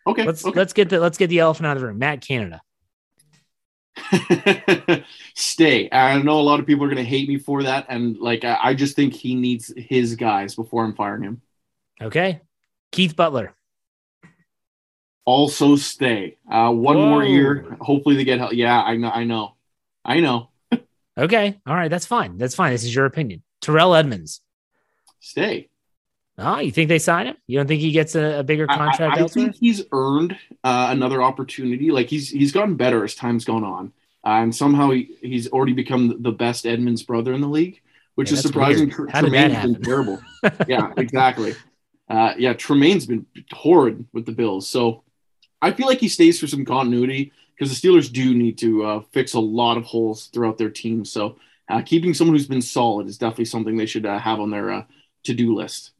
[0.07, 0.25] Okay.
[0.25, 0.57] Let's okay.
[0.57, 1.99] let's get the let's get the elephant out of the room.
[1.99, 2.61] Matt Canada.
[5.35, 5.89] stay.
[5.91, 8.45] I know a lot of people are going to hate me for that, and like
[8.45, 11.43] I, I, just think he needs his guys before I'm firing him.
[12.01, 12.41] Okay,
[12.93, 13.55] Keith Butler
[15.29, 16.39] also stay.
[16.51, 17.11] Uh, one Whoa.
[17.11, 17.77] more year.
[17.83, 18.55] Hopefully they get help.
[18.55, 19.11] Yeah, I know.
[19.11, 19.57] I know.
[20.03, 20.49] I know.
[21.19, 21.61] okay.
[21.67, 21.91] All right.
[21.91, 22.39] That's fine.
[22.39, 22.73] That's fine.
[22.73, 23.43] This is your opinion.
[23.61, 24.41] Terrell Edmunds.
[25.21, 25.69] Stay.
[26.41, 27.37] Oh, you think they sign him?
[27.49, 29.19] You don't think he gets a, a bigger contract?
[29.19, 31.91] I, I, I think he's earned uh, another opportunity.
[31.91, 33.93] Like he's he's gotten better as time's gone on,
[34.25, 37.81] uh, and somehow he, he's already become the best Edmunds brother in the league,
[38.15, 38.93] which yeah, is surprising.
[38.97, 39.11] Weird.
[39.11, 39.73] How Tremaine's did that happen?
[39.75, 40.23] been terrible.
[40.69, 41.55] yeah, exactly.
[42.09, 44.69] Uh, yeah, Tremaine's been horrid with the Bills.
[44.69, 45.03] So
[45.61, 49.01] I feel like he stays for some continuity because the Steelers do need to uh,
[49.13, 51.05] fix a lot of holes throughout their team.
[51.05, 51.37] So
[51.69, 54.71] uh, keeping someone who's been solid is definitely something they should uh, have on their
[54.71, 54.85] uh,
[55.25, 55.91] to-do list.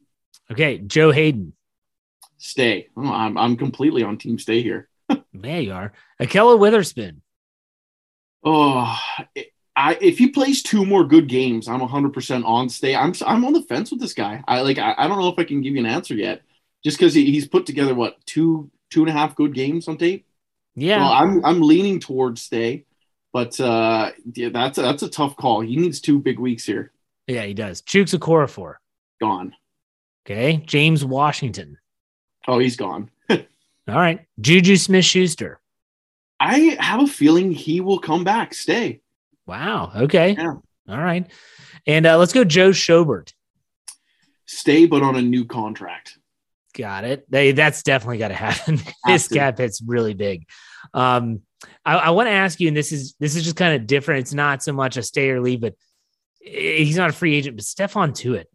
[0.51, 1.53] Okay, Joe Haden.
[2.37, 2.87] Stay.
[2.95, 4.87] Oh, I'm I'm completely on team stay here.
[5.33, 5.93] there you are.
[6.21, 7.21] Ahkello Witherspoon.
[8.43, 8.97] Oh,
[9.75, 12.95] I if he plays two more good games, I'm 100 percent on stay.
[12.95, 14.43] I'm I'm on the fence with this guy.
[14.47, 16.41] I like I, I don't know if I can give you an answer yet,
[16.83, 19.97] just because he, he's put together what two two and a half good games on
[19.97, 20.25] tape.
[20.75, 22.85] Yeah, well, I'm I'm leaning towards stay,
[23.33, 25.61] but uh, yeah, that's a, that's a tough call.
[25.61, 26.93] He needs two big weeks here.
[27.27, 27.81] Yeah, he does.
[27.81, 28.75] Chuks Okorafor
[29.19, 29.53] gone.
[30.29, 31.79] Okay, James Washington.
[32.47, 33.09] Oh, he's gone.
[33.29, 33.39] All
[33.87, 35.59] right, Juju Smith Schuster.
[36.39, 38.53] I have a feeling he will come back.
[38.53, 39.01] Stay.
[39.47, 39.91] Wow.
[39.95, 40.35] Okay.
[40.37, 40.53] Yeah.
[40.87, 41.25] All right,
[41.87, 43.33] and uh, let's go, Joe Schobert.
[44.45, 46.19] Stay, but on a new contract.
[46.75, 47.25] Got it.
[47.31, 48.79] They, that's definitely got to happen.
[49.07, 50.47] His cap hit's really big.
[50.93, 51.41] Um,
[51.83, 54.21] I, I want to ask you, and this is this is just kind of different.
[54.21, 55.73] It's not so much a stay or leave, but
[56.39, 57.57] he's not a free agent.
[57.57, 58.45] But Stephon Tuitt.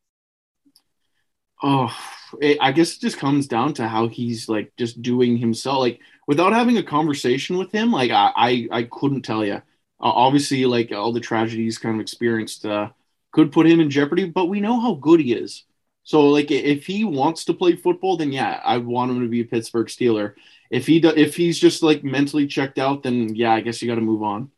[1.66, 1.96] Oh,
[2.42, 5.78] it, I guess it just comes down to how he's like just doing himself.
[5.78, 9.54] Like without having a conversation with him, like I I, I couldn't tell you.
[9.54, 9.62] Uh,
[10.00, 12.90] obviously, like all the tragedies kind of experienced uh,
[13.32, 15.64] could put him in jeopardy, but we know how good he is.
[16.02, 19.40] So like if he wants to play football, then yeah, I want him to be
[19.40, 20.34] a Pittsburgh Steeler.
[20.70, 23.88] If he do, if he's just like mentally checked out, then yeah, I guess you
[23.88, 24.50] got to move on.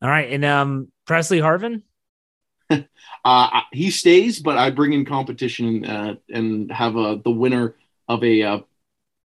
[0.00, 1.82] All right, and um, Pressley Harvin.
[3.24, 7.74] uh, he stays, but I bring in competition uh, and have a, the winner
[8.08, 8.58] of a uh,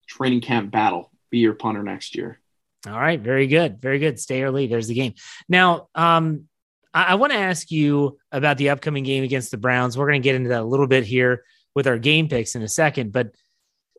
[0.08, 2.40] training camp battle be your punter next year.
[2.88, 4.20] All right, very good, very good.
[4.20, 4.70] Stay leave.
[4.70, 5.14] There's the game.
[5.48, 6.48] Now, um,
[6.94, 9.98] I, I want to ask you about the upcoming game against the Browns.
[9.98, 11.44] We're going to get into that a little bit here
[11.76, 13.34] with our game picks in a second, but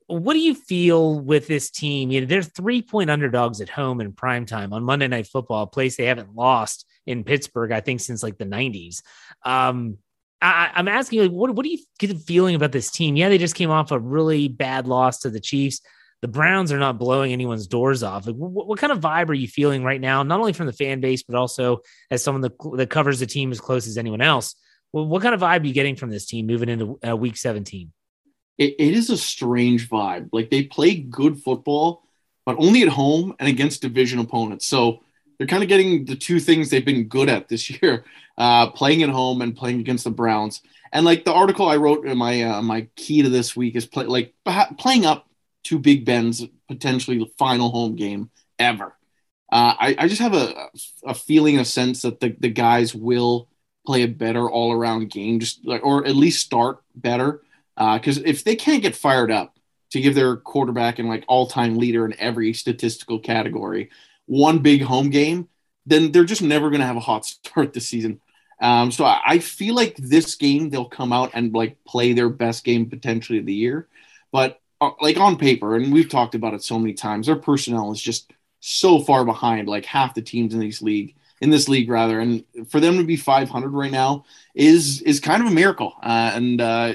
[0.07, 2.11] what do you feel with this team?
[2.11, 5.62] You know, they're three point underdogs at home in prime time on Monday Night Football,
[5.62, 9.03] a place they haven't lost in Pittsburgh, I think, since like the 90s.
[9.45, 9.99] Um,
[10.40, 13.17] I, am asking, like, what, what do you get the feeling about this team?
[13.17, 15.81] Yeah, they just came off a really bad loss to the Chiefs
[16.25, 18.27] the Browns are not blowing anyone's doors off.
[18.27, 20.23] Like, what, what, kind of vibe are you feeling right now?
[20.23, 23.53] Not only from the fan base, but also as someone that, that covers the team
[23.53, 24.55] as close as anyone else.
[24.90, 27.93] What kind of vibe are you getting from this team moving into uh, Week 17?
[28.59, 30.29] It, it is a strange vibe.
[30.33, 32.03] Like they play good football,
[32.47, 34.67] but only at home and against division opponents.
[34.67, 35.01] So
[35.38, 38.05] they're kind of getting the two things they've been good at this year:
[38.38, 40.62] uh, playing at home and playing against the Browns.
[40.93, 43.87] And like the article I wrote in my uh, my key to this week is
[43.87, 44.35] play, like
[44.79, 45.29] playing up
[45.64, 48.95] to Big Ben's potentially the final home game ever.
[49.51, 50.69] Uh, I, I, just have a,
[51.05, 53.49] a feeling, a sense that the, the guys will
[53.87, 57.43] play a better all around game, just like, or at least start better.
[57.77, 59.57] Because uh, if they can't get fired up
[59.91, 63.91] to give their quarterback and like all time leader in every statistical category
[64.27, 65.49] one big home game,
[65.87, 68.21] then they're just never going to have a hot start this season.
[68.61, 72.29] Um, so I, I feel like this game they'll come out and like play their
[72.29, 73.89] best game potentially of the year.
[74.33, 77.93] But uh, like on paper, and we've talked about it so many times, their personnel
[77.93, 81.91] is just so far behind like half the teams in this league in this league
[81.91, 85.93] rather and for them to be 500 right now is is kind of a miracle
[86.03, 86.95] uh, and uh,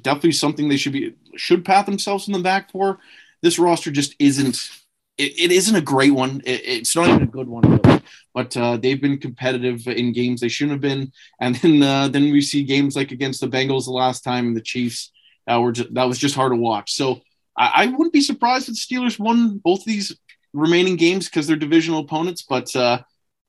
[0.00, 2.98] definitely something they should be should pat themselves in the back for
[3.42, 4.70] this roster just isn't
[5.18, 8.02] it, it isn't a great one it, it's not even a good one really.
[8.32, 12.24] but uh, they've been competitive in games they shouldn't have been and then uh, then
[12.32, 15.12] we see games like against the bengals the last time and the chiefs
[15.46, 16.92] that were just, that was just hard to watch.
[16.92, 17.20] So
[17.56, 20.16] I, I wouldn't be surprised if the Steelers won both these
[20.52, 22.42] remaining games because they're divisional opponents.
[22.42, 23.02] But uh,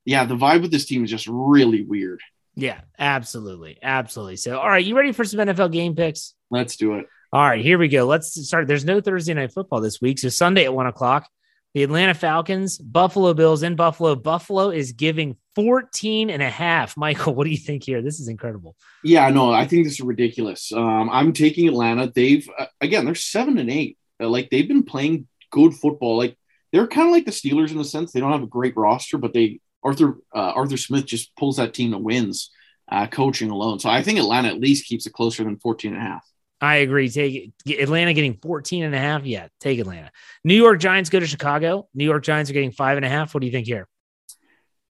[0.03, 2.21] yeah, the vibe with this team is just really weird.
[2.55, 3.77] Yeah, absolutely.
[3.81, 4.37] Absolutely.
[4.37, 6.33] So, all right, you ready for some NFL game picks?
[6.49, 7.07] Let's do it.
[7.33, 8.05] All right, here we go.
[8.05, 8.67] Let's start.
[8.67, 10.19] There's no Thursday night football this week.
[10.19, 11.27] So, Sunday at one o'clock,
[11.73, 14.15] the Atlanta Falcons, Buffalo Bills in Buffalo.
[14.15, 16.95] Buffalo is giving 14 and a half.
[16.95, 18.01] Michael, what do you think here?
[18.01, 18.77] This is incredible.
[19.03, 20.71] Yeah, no, I think this is ridiculous.
[20.71, 22.09] Um, I'm taking Atlanta.
[22.13, 23.97] They've, uh, again, they're seven and eight.
[24.21, 26.17] Uh, like, they've been playing good football.
[26.17, 26.37] Like,
[26.71, 28.13] they're kind of like the Steelers in a sense.
[28.13, 31.73] They don't have a great roster, but they Arthur uh, Arthur Smith just pulls that
[31.73, 32.49] team to wins,
[32.91, 33.79] uh, coaching alone.
[33.79, 36.25] So I think Atlanta at least keeps it closer than 14 and a half.
[36.59, 37.09] I agree.
[37.09, 39.25] Take Atlanta getting 14 and a half.
[39.25, 40.09] Yeah, take Atlanta.
[40.43, 41.87] New York Giants go to Chicago.
[41.93, 43.33] New York Giants are getting five and a half.
[43.33, 43.87] What do you think here?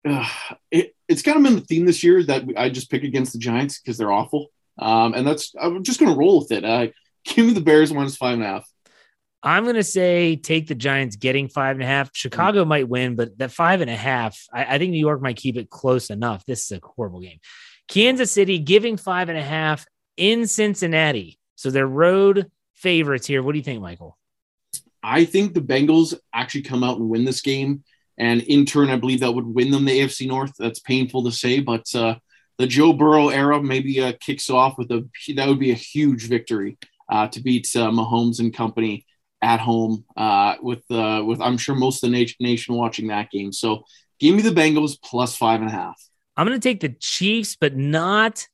[0.08, 0.28] Uh,
[0.72, 3.40] it, it's kind of been the theme this year that I just pick against the
[3.40, 4.48] Giants because they're awful.
[4.78, 6.64] Um, and that's, I'm just going to roll with it.
[6.64, 6.88] Uh,
[7.26, 8.70] give me the Bears minus five and a half.
[9.46, 12.10] I'm going to say take the Giants getting five and a half.
[12.14, 12.70] Chicago mm-hmm.
[12.70, 15.56] might win, but that five and a half, I, I, think New York might keep
[15.56, 16.44] it close enough.
[16.46, 17.38] This is a horrible game.
[17.88, 19.86] Kansas City giving five and a half
[20.18, 21.38] in Cincinnati.
[21.54, 23.44] So they're road favorites here.
[23.44, 24.18] What do you think, Michael?
[25.04, 27.84] I think the Bengals actually come out and win this game.
[28.18, 30.54] And in turn, I believe that would win them the AFC North.
[30.58, 32.16] That's painful to say, but uh,
[32.58, 36.28] the Joe Burrow era maybe uh, kicks off with a that would be a huge
[36.28, 36.80] victory
[37.12, 39.05] uh, to beat uh, Mahomes and company
[39.46, 43.30] at home uh, with uh, with I'm sure most of the nation, nation watching that
[43.30, 43.54] game.
[43.54, 43.86] So
[44.20, 46.02] give me the Bengals plus five and a half.
[46.36, 48.48] I'm going to take the Chiefs, but not.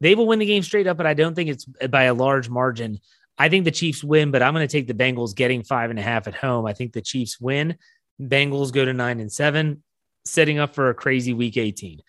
[0.00, 2.48] They will win the game straight up, but I don't think it's by a large
[2.48, 3.00] margin.
[3.38, 5.98] I think the Chiefs win, but I'm going to take the Bengals getting five and
[5.98, 6.64] a half at home.
[6.64, 7.76] I think the Chiefs win.
[8.20, 9.82] Bengals go to nine and seven,
[10.24, 12.00] setting up for a crazy week 18.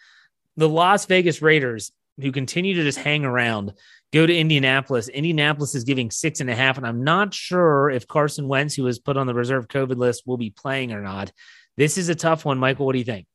[0.58, 3.74] The Las Vegas Raiders, who continue to just hang around,
[4.14, 5.10] go to Indianapolis.
[5.10, 8.84] Indianapolis is giving six and a half, and I'm not sure if Carson Wentz, who
[8.84, 11.32] was put on the reserve COVID list, will be playing or not.
[11.76, 12.86] This is a tough one, Michael.
[12.86, 13.28] What do you think?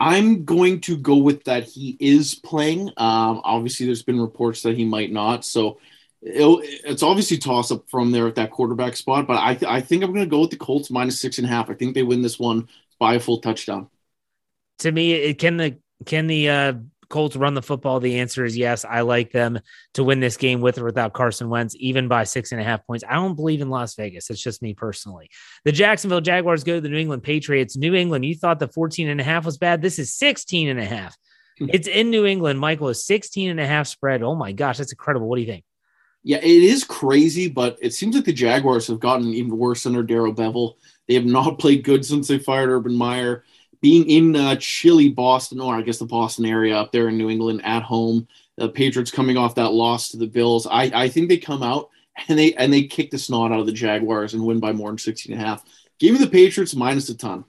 [0.00, 2.88] I'm going to go with that he is playing.
[2.96, 5.44] Um, obviously, there's been reports that he might not.
[5.44, 5.78] So
[6.22, 9.26] it's obviously toss up from there at that quarterback spot.
[9.26, 11.46] But I, th- I think I'm going to go with the Colts minus six and
[11.46, 11.70] a half.
[11.70, 12.68] I think they win this one
[12.98, 13.88] by a full touchdown.
[14.80, 16.72] To me, it, can the can the uh,
[17.12, 18.00] Colts run the football?
[18.00, 18.84] The answer is yes.
[18.84, 19.60] I like them
[19.94, 22.84] to win this game with or without Carson Wentz, even by six and a half
[22.86, 23.04] points.
[23.08, 24.30] I don't believe in Las Vegas.
[24.30, 25.30] It's just me personally.
[25.64, 27.76] The Jacksonville Jaguars go to the New England Patriots.
[27.76, 29.82] New England, you thought the 14 and a half was bad.
[29.82, 31.16] This is 16 and a half.
[31.58, 31.66] Hmm.
[31.72, 32.58] It's in New England.
[32.58, 34.22] Michael is 16 and a half spread.
[34.22, 35.28] Oh my gosh, that's incredible.
[35.28, 35.64] What do you think?
[36.24, 40.02] Yeah, it is crazy, but it seems like the Jaguars have gotten even worse under
[40.02, 40.74] Darrell Bevell.
[41.08, 43.44] They have not played good since they fired Urban Meyer
[43.82, 47.28] being in uh, chilly Boston, or I guess the Boston area up there in New
[47.28, 51.28] England at home, the Patriots coming off that loss to the Bills, I, I think
[51.28, 51.90] they come out
[52.28, 54.88] and they and they kick the snot out of the Jaguars and win by more
[54.88, 55.64] than 16 and a half.
[55.98, 57.44] Give me the Patriots minus a ton.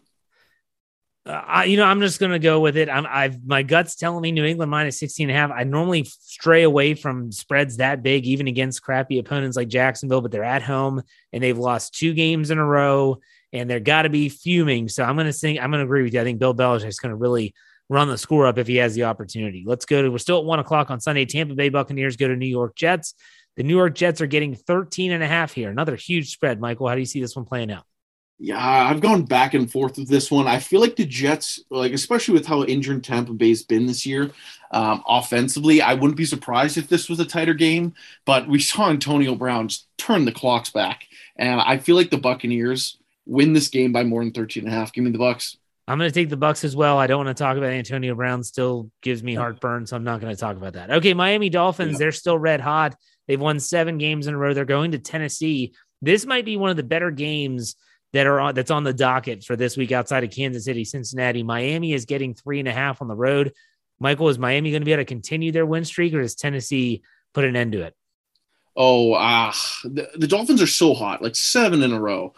[1.26, 2.90] Uh, I, you know, I'm just going to go with it.
[2.90, 5.52] I'm, I've my guts telling me New England minus 16 and a half.
[5.52, 10.32] I normally stray away from spreads that big, even against crappy opponents like Jacksonville, but
[10.32, 13.20] they're at home and they've lost two games in a row
[13.54, 14.90] and they're got to be fuming.
[14.90, 16.20] So I'm going to think I'm going to agree with you.
[16.20, 17.54] I think Bill Belichick is going to really
[17.88, 19.64] run the score up if he has the opportunity.
[19.66, 21.26] Let's go to we're still at one o'clock on Sunday.
[21.26, 23.14] Tampa Bay Buccaneers go to New York Jets.
[23.56, 25.70] The New York Jets are getting 13 and a half here.
[25.70, 26.60] Another huge spread.
[26.60, 27.86] Michael, how do you see this one playing out?
[28.40, 28.58] Yeah,
[28.90, 30.48] I've gone back and forth with this one.
[30.48, 34.32] I feel like the Jets, like especially with how injured Tampa Bay's been this year,
[34.72, 37.94] um, offensively, I wouldn't be surprised if this was a tighter game.
[38.26, 41.06] But we saw Antonio Brown turn the clocks back,
[41.38, 44.76] and I feel like the Buccaneers win this game by more than 13 and a
[44.76, 44.94] half.
[44.94, 45.58] Give me the Bucks.
[45.88, 46.98] I'm going to take the Bucks as well.
[46.98, 48.44] I don't want to talk about Antonio Brown.
[48.44, 50.92] Still gives me heartburn, so I'm not going to talk about that.
[50.92, 51.94] Okay, Miami Dolphins.
[51.94, 51.98] Yeah.
[52.00, 52.96] They're still red hot.
[53.28, 54.54] They've won seven games in a row.
[54.54, 55.74] They're going to Tennessee.
[56.02, 57.76] This might be one of the better games
[58.14, 61.44] that are on that's on the docket for this week outside of Kansas City, Cincinnati.
[61.44, 63.54] Miami is getting three and a half on the road.
[64.00, 67.04] Michael, is Miami going to be able to continue their win streak, or does Tennessee
[67.34, 67.96] put an end to it?
[68.76, 72.34] Oh, ah, uh, the, the Dolphins are so hot, like seven in a row.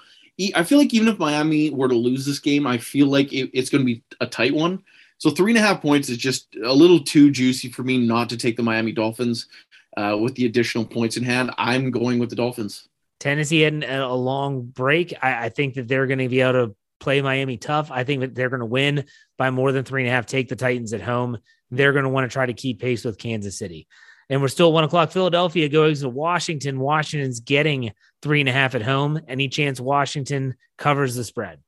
[0.56, 3.50] I feel like even if Miami were to lose this game, I feel like it,
[3.54, 4.84] it's going to be a tight one.
[5.18, 8.30] So three and a half points is just a little too juicy for me not
[8.30, 9.48] to take the Miami Dolphins
[9.96, 11.52] uh, with the additional points in hand.
[11.58, 12.90] I'm going with the Dolphins.
[13.20, 15.14] Tennessee had a long break.
[15.22, 17.92] I, I think that they're going to be able to play Miami tough.
[17.92, 19.06] I think that they're going to win
[19.38, 20.26] by more than three and a half.
[20.26, 21.38] Take the Titans at home.
[21.72, 23.88] They're going to want to try to keep pace with Kansas City.
[24.30, 25.12] And we're still one o'clock.
[25.12, 26.80] Philadelphia goes to Washington.
[26.80, 29.20] Washington's getting three and a half at home.
[29.28, 31.60] Any chance Washington covers the spread?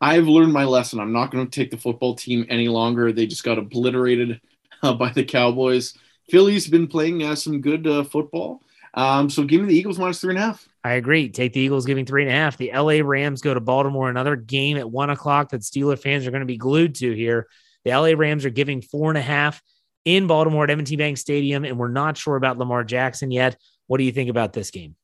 [0.00, 1.00] I've learned my lesson.
[1.00, 3.12] I'm not going to take the football team any longer.
[3.12, 4.40] They just got obliterated
[4.82, 5.94] uh, by the Cowboys.
[6.28, 8.62] Philly's been playing uh, some good uh, football.
[8.94, 10.66] Um, so give me the Eagles minus three and a half.
[10.82, 11.28] I agree.
[11.28, 12.56] Take the Eagles giving three and a half.
[12.56, 14.08] The LA Rams go to Baltimore.
[14.08, 17.46] Another game at one o'clock that Steeler fans are going to be glued to here.
[17.84, 19.62] The LA Rams are giving four and a half
[20.06, 23.58] in Baltimore at M&T Bank Stadium, and we're not sure about Lamar Jackson yet.
[23.88, 24.94] What do you think about this game?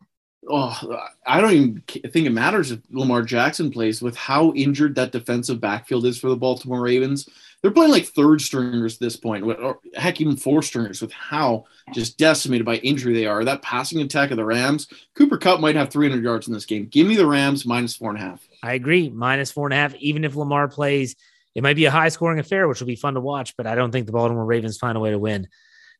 [0.48, 0.76] Oh,
[1.24, 5.60] I don't even think it matters if Lamar Jackson plays with how injured that defensive
[5.60, 7.28] backfield is for the Baltimore Ravens.
[7.62, 11.66] They're playing like third stringers at this point, or heck, even four stringers with how
[11.94, 13.44] just decimated by injury they are.
[13.44, 16.86] That passing attack of the Rams, Cooper Kupp might have 300 yards in this game.
[16.86, 18.44] Give me the Rams minus four and a half.
[18.64, 19.10] I agree.
[19.10, 19.94] Minus four and a half.
[19.96, 21.14] Even if Lamar plays,
[21.54, 23.74] it might be a high scoring affair, which will be fun to watch, but I
[23.74, 25.48] don't think the Baltimore Ravens find a way to win.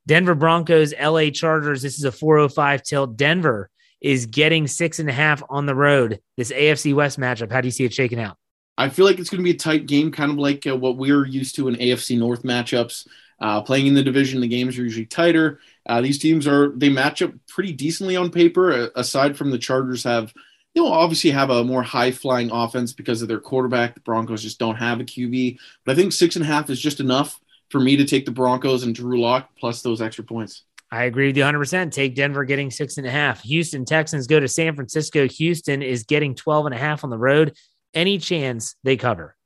[0.07, 1.83] Denver Broncos, LA Chargers.
[1.83, 3.17] This is a 405 tilt.
[3.17, 6.21] Denver is getting six and a half on the road.
[6.37, 7.53] This AFC West matchup.
[7.53, 8.37] How do you see it shaking out?
[8.77, 10.97] I feel like it's going to be a tight game, kind of like uh, what
[10.97, 13.07] we're used to in AFC North matchups.
[13.39, 15.61] Uh, playing in the division, the games are usually tighter.
[15.87, 18.73] Uh, these teams are they match up pretty decently on paper.
[18.73, 20.33] Uh, aside from the Chargers have,
[20.75, 23.95] know, obviously have a more high flying offense because of their quarterback.
[23.95, 26.81] The Broncos just don't have a QB, but I think six and a half is
[26.81, 30.65] just enough for me to take the Broncos and Drew Lock plus those extra points.
[30.91, 31.91] I agree with you 100%.
[31.91, 33.43] Take Denver getting six and a half.
[33.43, 35.27] Houston Texans go to San Francisco.
[35.27, 37.55] Houston is getting 12 and a half on the road
[37.95, 39.37] any chance they cover?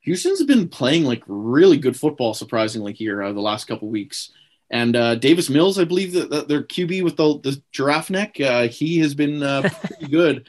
[0.00, 4.32] Houston's been playing like really good football, surprisingly, here uh, the last couple weeks.
[4.72, 8.40] And uh, Davis Mills, I believe that, that their QB with the, the giraffe neck,
[8.40, 10.48] uh, he has been uh, pretty good.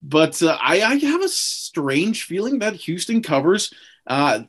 [0.00, 3.72] But uh, I, I, have a strange feeling that Houston covers.
[4.06, 4.44] Uh,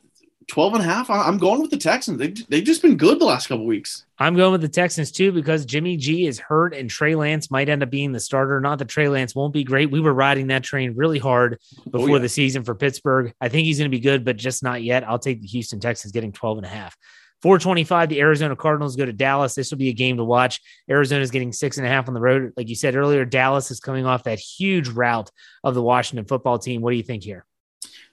[0.48, 1.10] 12 and a half.
[1.10, 2.18] I'm going with the Texans.
[2.18, 4.04] They've, they've just been good the last couple weeks.
[4.18, 7.68] I'm going with the Texans too because Jimmy G is hurt and Trey Lance might
[7.68, 8.60] end up being the starter.
[8.60, 9.90] Not that Trey Lance won't be great.
[9.90, 12.18] We were riding that train really hard oh, before oh, yeah.
[12.20, 13.34] the season for Pittsburgh.
[13.40, 15.02] I think he's going to be good, but just not yet.
[15.02, 16.96] I'll take the Houston Texans getting 12 and a half.
[17.42, 19.54] 425, the Arizona Cardinals go to Dallas.
[19.54, 20.60] This will be a game to watch.
[20.90, 22.52] Arizona is getting six and a half on the road.
[22.56, 25.30] Like you said earlier, Dallas is coming off that huge rout
[25.62, 26.80] of the Washington football team.
[26.80, 27.44] What do you think here?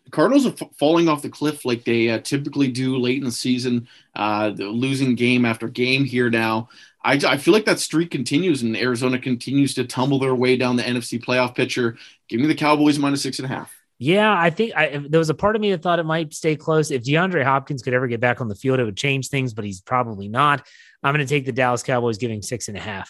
[0.06, 3.24] the Cardinals are f- falling off the cliff like they uh, typically do late in
[3.24, 6.70] the season, uh, losing game after game here now.
[7.04, 10.76] I, I feel like that streak continues and Arizona continues to tumble their way down
[10.76, 11.98] the NFC playoff picture.
[12.30, 13.74] Give me the Cowboys minus six and a half.
[14.04, 16.58] Yeah, I think I, there was a part of me that thought it might stay
[16.58, 16.92] close.
[16.92, 19.64] If DeAndre Hopkins could ever get back on the field, it would change things, but
[19.64, 20.68] he's probably not.
[21.04, 23.10] I'm going to take the Dallas Cowboys giving six and a half.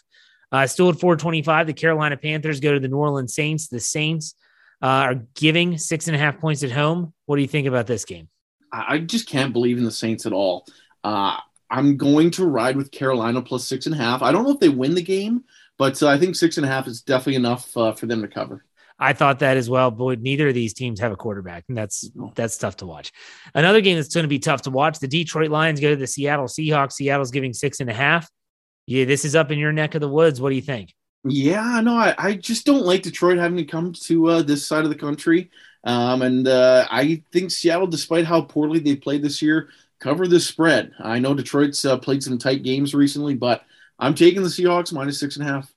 [0.51, 3.69] Uh, still at 425, the Carolina Panthers go to the New Orleans Saints.
[3.69, 4.35] The Saints
[4.83, 7.11] uh, are giving six and a half points at home.
[7.25, 8.29] What do you think about this game?
[8.71, 10.67] I just can't believe in the Saints at all.
[11.03, 11.37] Uh,
[11.71, 14.21] I'm going to ride with Carolina plus six and a half.
[14.21, 15.43] I don't know if they win the game,
[15.79, 18.27] but uh, I think six and a half is definitely enough uh, for them to
[18.27, 18.63] cover.
[18.99, 22.09] I thought that as well, but neither of these teams have a quarterback, and that's
[22.35, 23.11] that's tough to watch.
[23.53, 26.07] Another game that's going to be tough to watch: the Detroit Lions go to the
[26.07, 26.93] Seattle Seahawks.
[26.93, 28.29] Seattle's giving six and a half.
[28.85, 30.41] Yeah, this is up in your neck of the woods.
[30.41, 30.93] What do you think?
[31.25, 34.83] Yeah, no, I, I just don't like Detroit having to come to uh, this side
[34.83, 35.51] of the country.
[35.85, 39.69] Um, and uh, I think Seattle, despite how poorly they played this year,
[39.99, 40.91] cover the spread.
[40.99, 43.63] I know Detroit's uh, played some tight games recently, but
[43.99, 45.73] I'm taking the Seahawks minus six and a half.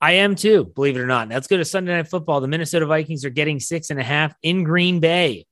[0.00, 1.28] I am too, believe it or not.
[1.28, 2.40] Let's go to Sunday Night Football.
[2.40, 5.46] The Minnesota Vikings are getting six and a half in Green Bay.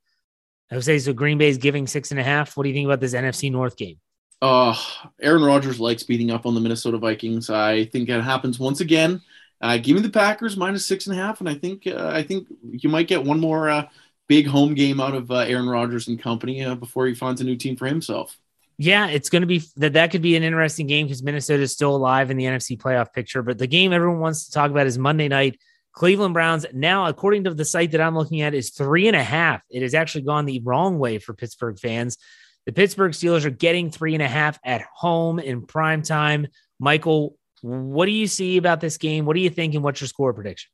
[0.71, 1.13] I would say so.
[1.13, 2.57] Green Bay is giving six and a half.
[2.57, 3.99] What do you think about this NFC North game?
[4.41, 4.75] Uh,
[5.21, 7.51] Aaron Rodgers likes beating up on the Minnesota Vikings.
[7.51, 9.21] I think that happens once again.
[9.61, 12.23] Uh, give me the Packers minus six and a half, and I think uh, I
[12.23, 13.89] think you might get one more uh,
[14.29, 17.45] big home game out of uh, Aaron Rodgers and company uh, before he finds a
[17.45, 18.39] new team for himself.
[18.79, 21.73] Yeah, it's going to be that that could be an interesting game because Minnesota is
[21.73, 23.43] still alive in the NFC playoff picture.
[23.43, 25.59] But the game everyone wants to talk about is Monday night.
[25.93, 29.23] Cleveland Browns now, according to the site that I'm looking at, is three and a
[29.23, 29.63] half.
[29.69, 32.19] It has actually gone the wrong way for Pittsburgh fans.
[32.67, 36.47] The Pittsburgh Steelers are getting three and a half at home in prime time.
[36.79, 39.25] Michael, what do you see about this game?
[39.25, 40.71] What do you think, and what's your score prediction?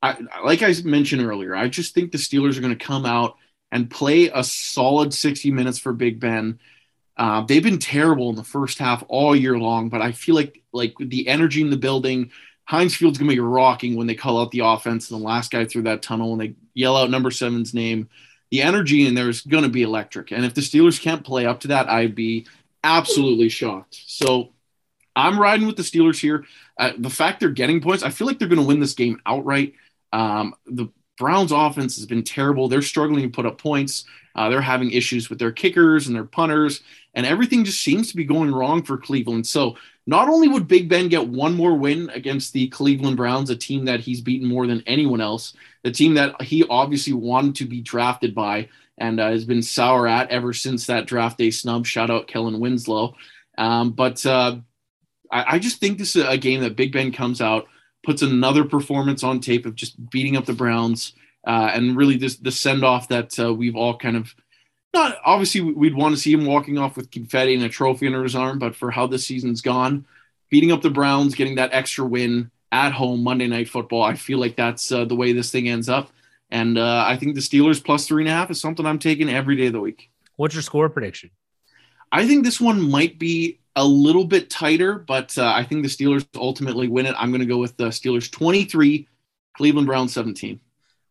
[0.00, 3.36] I, like I mentioned earlier, I just think the Steelers are going to come out
[3.70, 6.58] and play a solid 60 minutes for Big Ben.
[7.16, 10.62] Uh, they've been terrible in the first half all year long, but I feel like
[10.72, 12.32] like the energy in the building,
[12.64, 15.64] Heinz Field's to be rocking when they call out the offense and the last guy
[15.64, 18.08] through that tunnel and they yell out number seven's name
[18.54, 20.30] the energy in there is to be electric.
[20.30, 22.46] And if the Steelers can't play up to that, I'd be
[22.84, 24.00] absolutely shocked.
[24.06, 24.52] So
[25.16, 26.44] I'm riding with the Steelers here.
[26.78, 29.20] Uh, the fact they're getting points, I feel like they're going to win this game
[29.26, 29.74] outright.
[30.12, 30.86] Um, the
[31.18, 32.68] Browns offense has been terrible.
[32.68, 34.04] They're struggling to put up points.
[34.36, 36.82] Uh, they're having issues with their kickers and their punters,
[37.14, 39.46] and everything just seems to be going wrong for Cleveland.
[39.46, 43.56] So not only would Big Ben get one more win against the Cleveland Browns, a
[43.56, 47.64] team that he's beaten more than anyone else, the team that he obviously wanted to
[47.64, 51.86] be drafted by and uh, has been sour at ever since that draft day snub.
[51.86, 53.14] Shout out Kellen Winslow.
[53.56, 54.56] Um, but uh,
[55.30, 57.66] I, I, just think this is a game that Big Ben comes out,
[58.04, 61.12] puts another performance on tape of just beating up the Browns,
[61.46, 64.34] uh, and really this the send off that uh, we've all kind of
[64.94, 68.22] not obviously we'd want to see him walking off with confetti and a trophy under
[68.22, 70.06] his arm, but for how this season's gone,
[70.48, 74.38] beating up the Browns, getting that extra win at home Monday Night Football, I feel
[74.38, 76.10] like that's uh, the way this thing ends up.
[76.50, 79.28] And uh, I think the Steelers plus three and a half is something I'm taking
[79.28, 80.10] every day of the week.
[80.36, 81.30] What's your score prediction?
[82.10, 85.88] I think this one might be a little bit tighter, but uh, I think the
[85.88, 87.14] Steelers ultimately win it.
[87.18, 89.08] I'm going to go with the Steelers 23,
[89.56, 90.60] Cleveland Browns 17.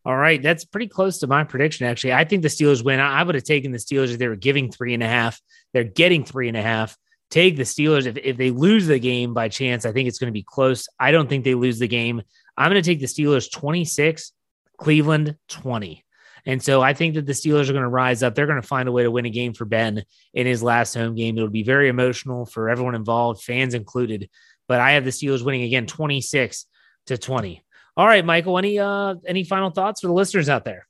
[0.06, 1.88] All right, that's pretty close to my prediction.
[1.88, 3.00] Actually, I think the Steelers win.
[3.00, 5.40] I would have taken the Steelers if they were giving three and a half.
[5.72, 6.98] They're getting three and a half.
[7.30, 9.86] Take the Steelers if if they lose the game by chance.
[9.86, 10.88] I think it's going to be close.
[11.00, 12.22] I don't think they lose the game.
[12.58, 14.34] I'm going to take the Steelers 26,
[14.78, 16.04] Cleveland 20.
[16.46, 18.36] And so I think that the Steelers are going to rise up.
[18.36, 20.94] They're going to find a way to win a game for Ben in his last
[20.94, 21.38] home game.
[21.38, 24.30] It'll be very emotional for everyone involved, fans included.
[24.68, 26.66] But I have the Steelers winning again 26
[27.08, 27.64] to 20.
[27.96, 30.88] All right, Michael, any uh any final thoughts for the listeners out there?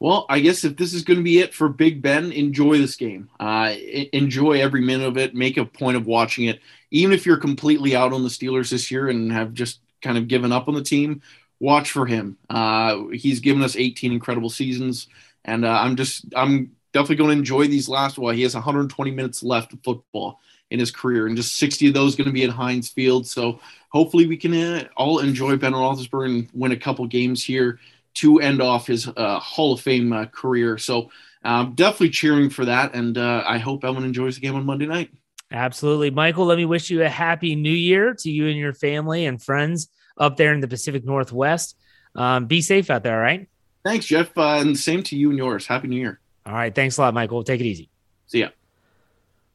[0.00, 2.96] Well, I guess if this is going to be it for Big Ben, enjoy this
[2.96, 3.30] game.
[3.40, 3.74] Uh,
[4.12, 5.34] enjoy every minute of it.
[5.34, 6.60] Make a point of watching it.
[6.90, 10.28] Even if you're completely out on the Steelers this year and have just kind of
[10.28, 11.22] given up on the team,
[11.58, 12.36] watch for him.
[12.50, 15.08] Uh, he's given us 18 incredible seasons,
[15.44, 18.18] and uh, I'm just I'm definitely going to enjoy these last.
[18.18, 20.40] Well, he has 120 minutes left of football
[20.70, 23.26] in his career, and just 60 of those going to be at Heinz Field.
[23.26, 23.60] So
[23.94, 27.78] hopefully we can uh, all enjoy Ben Roethlisberger and win a couple games here
[28.14, 30.76] to end off his uh, Hall of Fame uh, career.
[30.76, 31.10] So
[31.44, 34.86] um, definitely cheering for that, and uh, I hope everyone enjoys the game on Monday
[34.86, 35.10] night.
[35.52, 36.46] Absolutely, Michael.
[36.46, 39.88] Let me wish you a happy New Year to you and your family and friends
[40.18, 41.76] up there in the Pacific Northwest.
[42.16, 43.48] Um, be safe out there, all right?
[43.84, 44.36] Thanks, Jeff.
[44.36, 45.66] Uh, and same to you and yours.
[45.66, 46.20] Happy New Year.
[46.46, 46.74] All right.
[46.74, 47.44] Thanks a lot, Michael.
[47.44, 47.90] Take it easy.
[48.26, 48.48] See ya.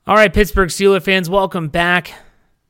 [0.07, 2.13] All right, Pittsburgh Steelers fans, welcome back.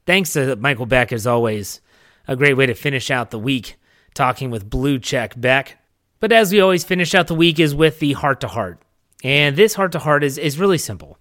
[0.10, 1.82] Thanks to Michael Beck, as always.
[2.28, 3.76] A great way to finish out the week
[4.16, 5.78] talking with Blue Check Beck.
[6.20, 8.82] But as we always finish out the week is with the heart to heart.
[9.24, 11.20] And this heart to heart is is really simple.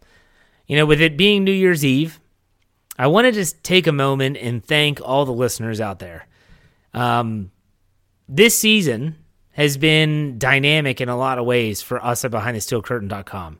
[0.66, 2.18] You know, with it being New Year's Eve,
[2.98, 6.26] I wanted to just take a moment and thank all the listeners out there.
[6.94, 7.50] Um,
[8.26, 9.16] this season
[9.50, 13.58] has been dynamic in a lot of ways for us at BehindTheSteelCurtain.com.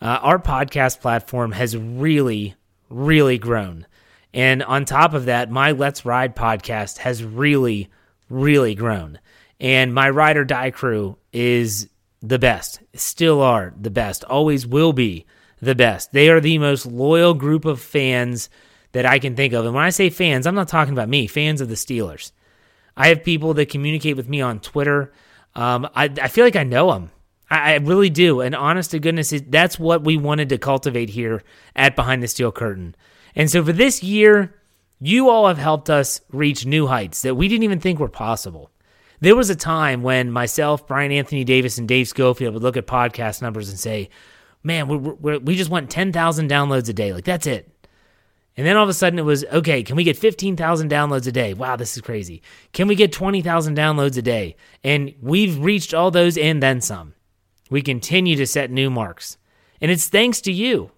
[0.00, 2.54] Uh, our podcast platform has really,
[2.88, 3.86] really grown.
[4.32, 7.88] And on top of that, my Let's Ride podcast has really,
[8.28, 9.18] really grown.
[9.58, 11.88] And my Ride or Die crew is
[12.22, 15.26] the best, still are the best, always will be
[15.60, 16.12] the best.
[16.12, 18.48] They are the most loyal group of fans
[18.92, 19.64] that I can think of.
[19.64, 22.32] And when I say fans, I'm not talking about me, fans of the Steelers.
[22.96, 25.12] I have people that communicate with me on Twitter.
[25.54, 27.10] Um, I, I feel like I know them.
[27.48, 28.40] I, I really do.
[28.40, 31.42] And honest to goodness, that's what we wanted to cultivate here
[31.76, 32.94] at Behind the Steel Curtain.
[33.34, 34.54] And so for this year,
[35.00, 38.70] you all have helped us reach new heights that we didn't even think were possible.
[39.20, 42.86] There was a time when myself, Brian Anthony Davis, and Dave Schofield would look at
[42.86, 44.10] podcast numbers and say,
[44.62, 47.12] man, we we we just want 10,000 downloads a day.
[47.12, 47.70] Like, that's it.
[48.56, 51.32] And then all of a sudden it was, okay, can we get 15,000 downloads a
[51.32, 51.54] day?
[51.54, 52.42] Wow, this is crazy.
[52.72, 54.56] Can we get 20,000 downloads a day?
[54.84, 57.14] And we've reached all those and then some.
[57.70, 59.38] We continue to set new marks.
[59.80, 60.90] And it's thanks to you.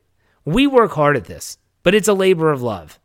[0.45, 2.99] We work hard at this, but it's a labor of love.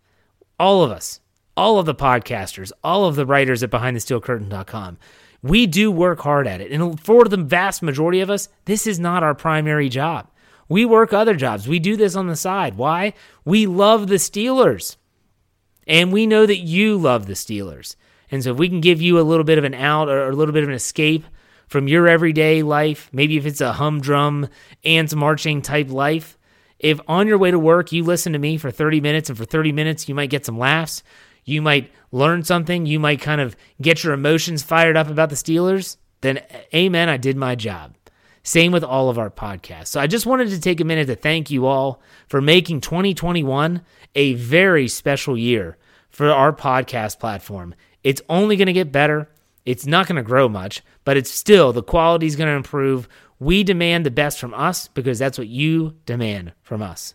[0.60, 1.20] All of us,
[1.56, 4.98] all of the podcasters, all of the writers at BehindTheSteelCurtain.com,
[5.42, 6.72] we do work hard at it.
[6.72, 10.30] And for the vast majority of us, this is not our primary job.
[10.70, 11.68] We work other jobs.
[11.68, 12.76] We do this on the side.
[12.76, 13.14] Why?
[13.46, 14.98] We love the Steelers.
[15.88, 17.96] And we know that you love the Steelers.
[18.30, 20.36] And so if we can give you a little bit of an out or a
[20.36, 21.24] little bit of an escape
[21.68, 24.50] from your everyday life, maybe if it's a humdrum,
[24.84, 26.37] ants marching type life,
[26.80, 29.46] if on your way to work you listen to me for 30 minutes and for
[29.46, 31.04] 30 minutes you might get some laughs,
[31.44, 35.36] you might learn something, you might kind of get your emotions fired up about the
[35.36, 37.96] Steelers, then eh, amen, I did my job.
[38.44, 39.88] Same with all of our podcasts.
[39.88, 43.82] So I just wanted to take a minute to thank you all for making 2021
[44.16, 45.78] a very special year
[46.10, 47.76] for our podcast platform.
[48.04, 49.30] It's only going to get better.
[49.66, 53.10] It's not going to grow much, but it's still the quality is going to improve.
[53.40, 57.14] We demand the best from us because that's what you demand from us.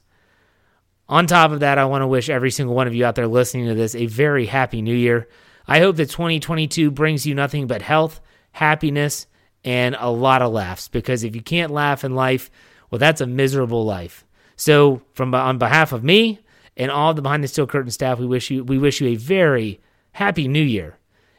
[1.09, 3.27] On top of that, I want to wish every single one of you out there
[3.27, 5.29] listening to this a very happy new year.
[5.67, 8.21] I hope that 2022 brings you nothing but health,
[8.53, 9.27] happiness,
[9.65, 12.51] and a lot of laughs because if you can't laugh in life,
[12.91, 14.25] well, that's a miserable life.
[14.57, 16.41] So, from on behalf of me
[16.77, 19.17] and all the behind the steel curtain staff, we wish you we wish you a
[19.17, 19.81] very
[20.13, 20.99] happy new year,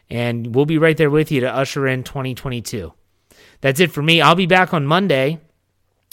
[0.09, 2.93] and we'll be right there with you to usher in 2022.
[3.63, 4.19] That's it for me.
[4.19, 5.39] I'll be back on Monday.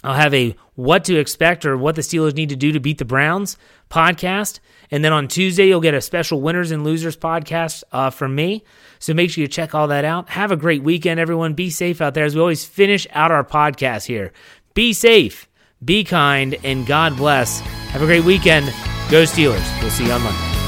[0.04, 2.98] I'll have a what to expect or what the Steelers need to do to beat
[2.98, 3.56] the Browns
[3.90, 4.60] podcast.
[4.92, 8.62] And then on Tuesday, you'll get a special winners and losers podcast uh, from me.
[9.00, 10.28] So make sure you check all that out.
[10.30, 11.54] Have a great weekend, everyone.
[11.54, 14.32] Be safe out there as we always finish out our podcast here.
[14.72, 15.48] Be safe,
[15.84, 17.58] Be kind and God bless.
[17.58, 18.66] Have a great weekend.
[19.10, 19.82] Go Steelers.
[19.82, 20.59] We'll see you on Monday.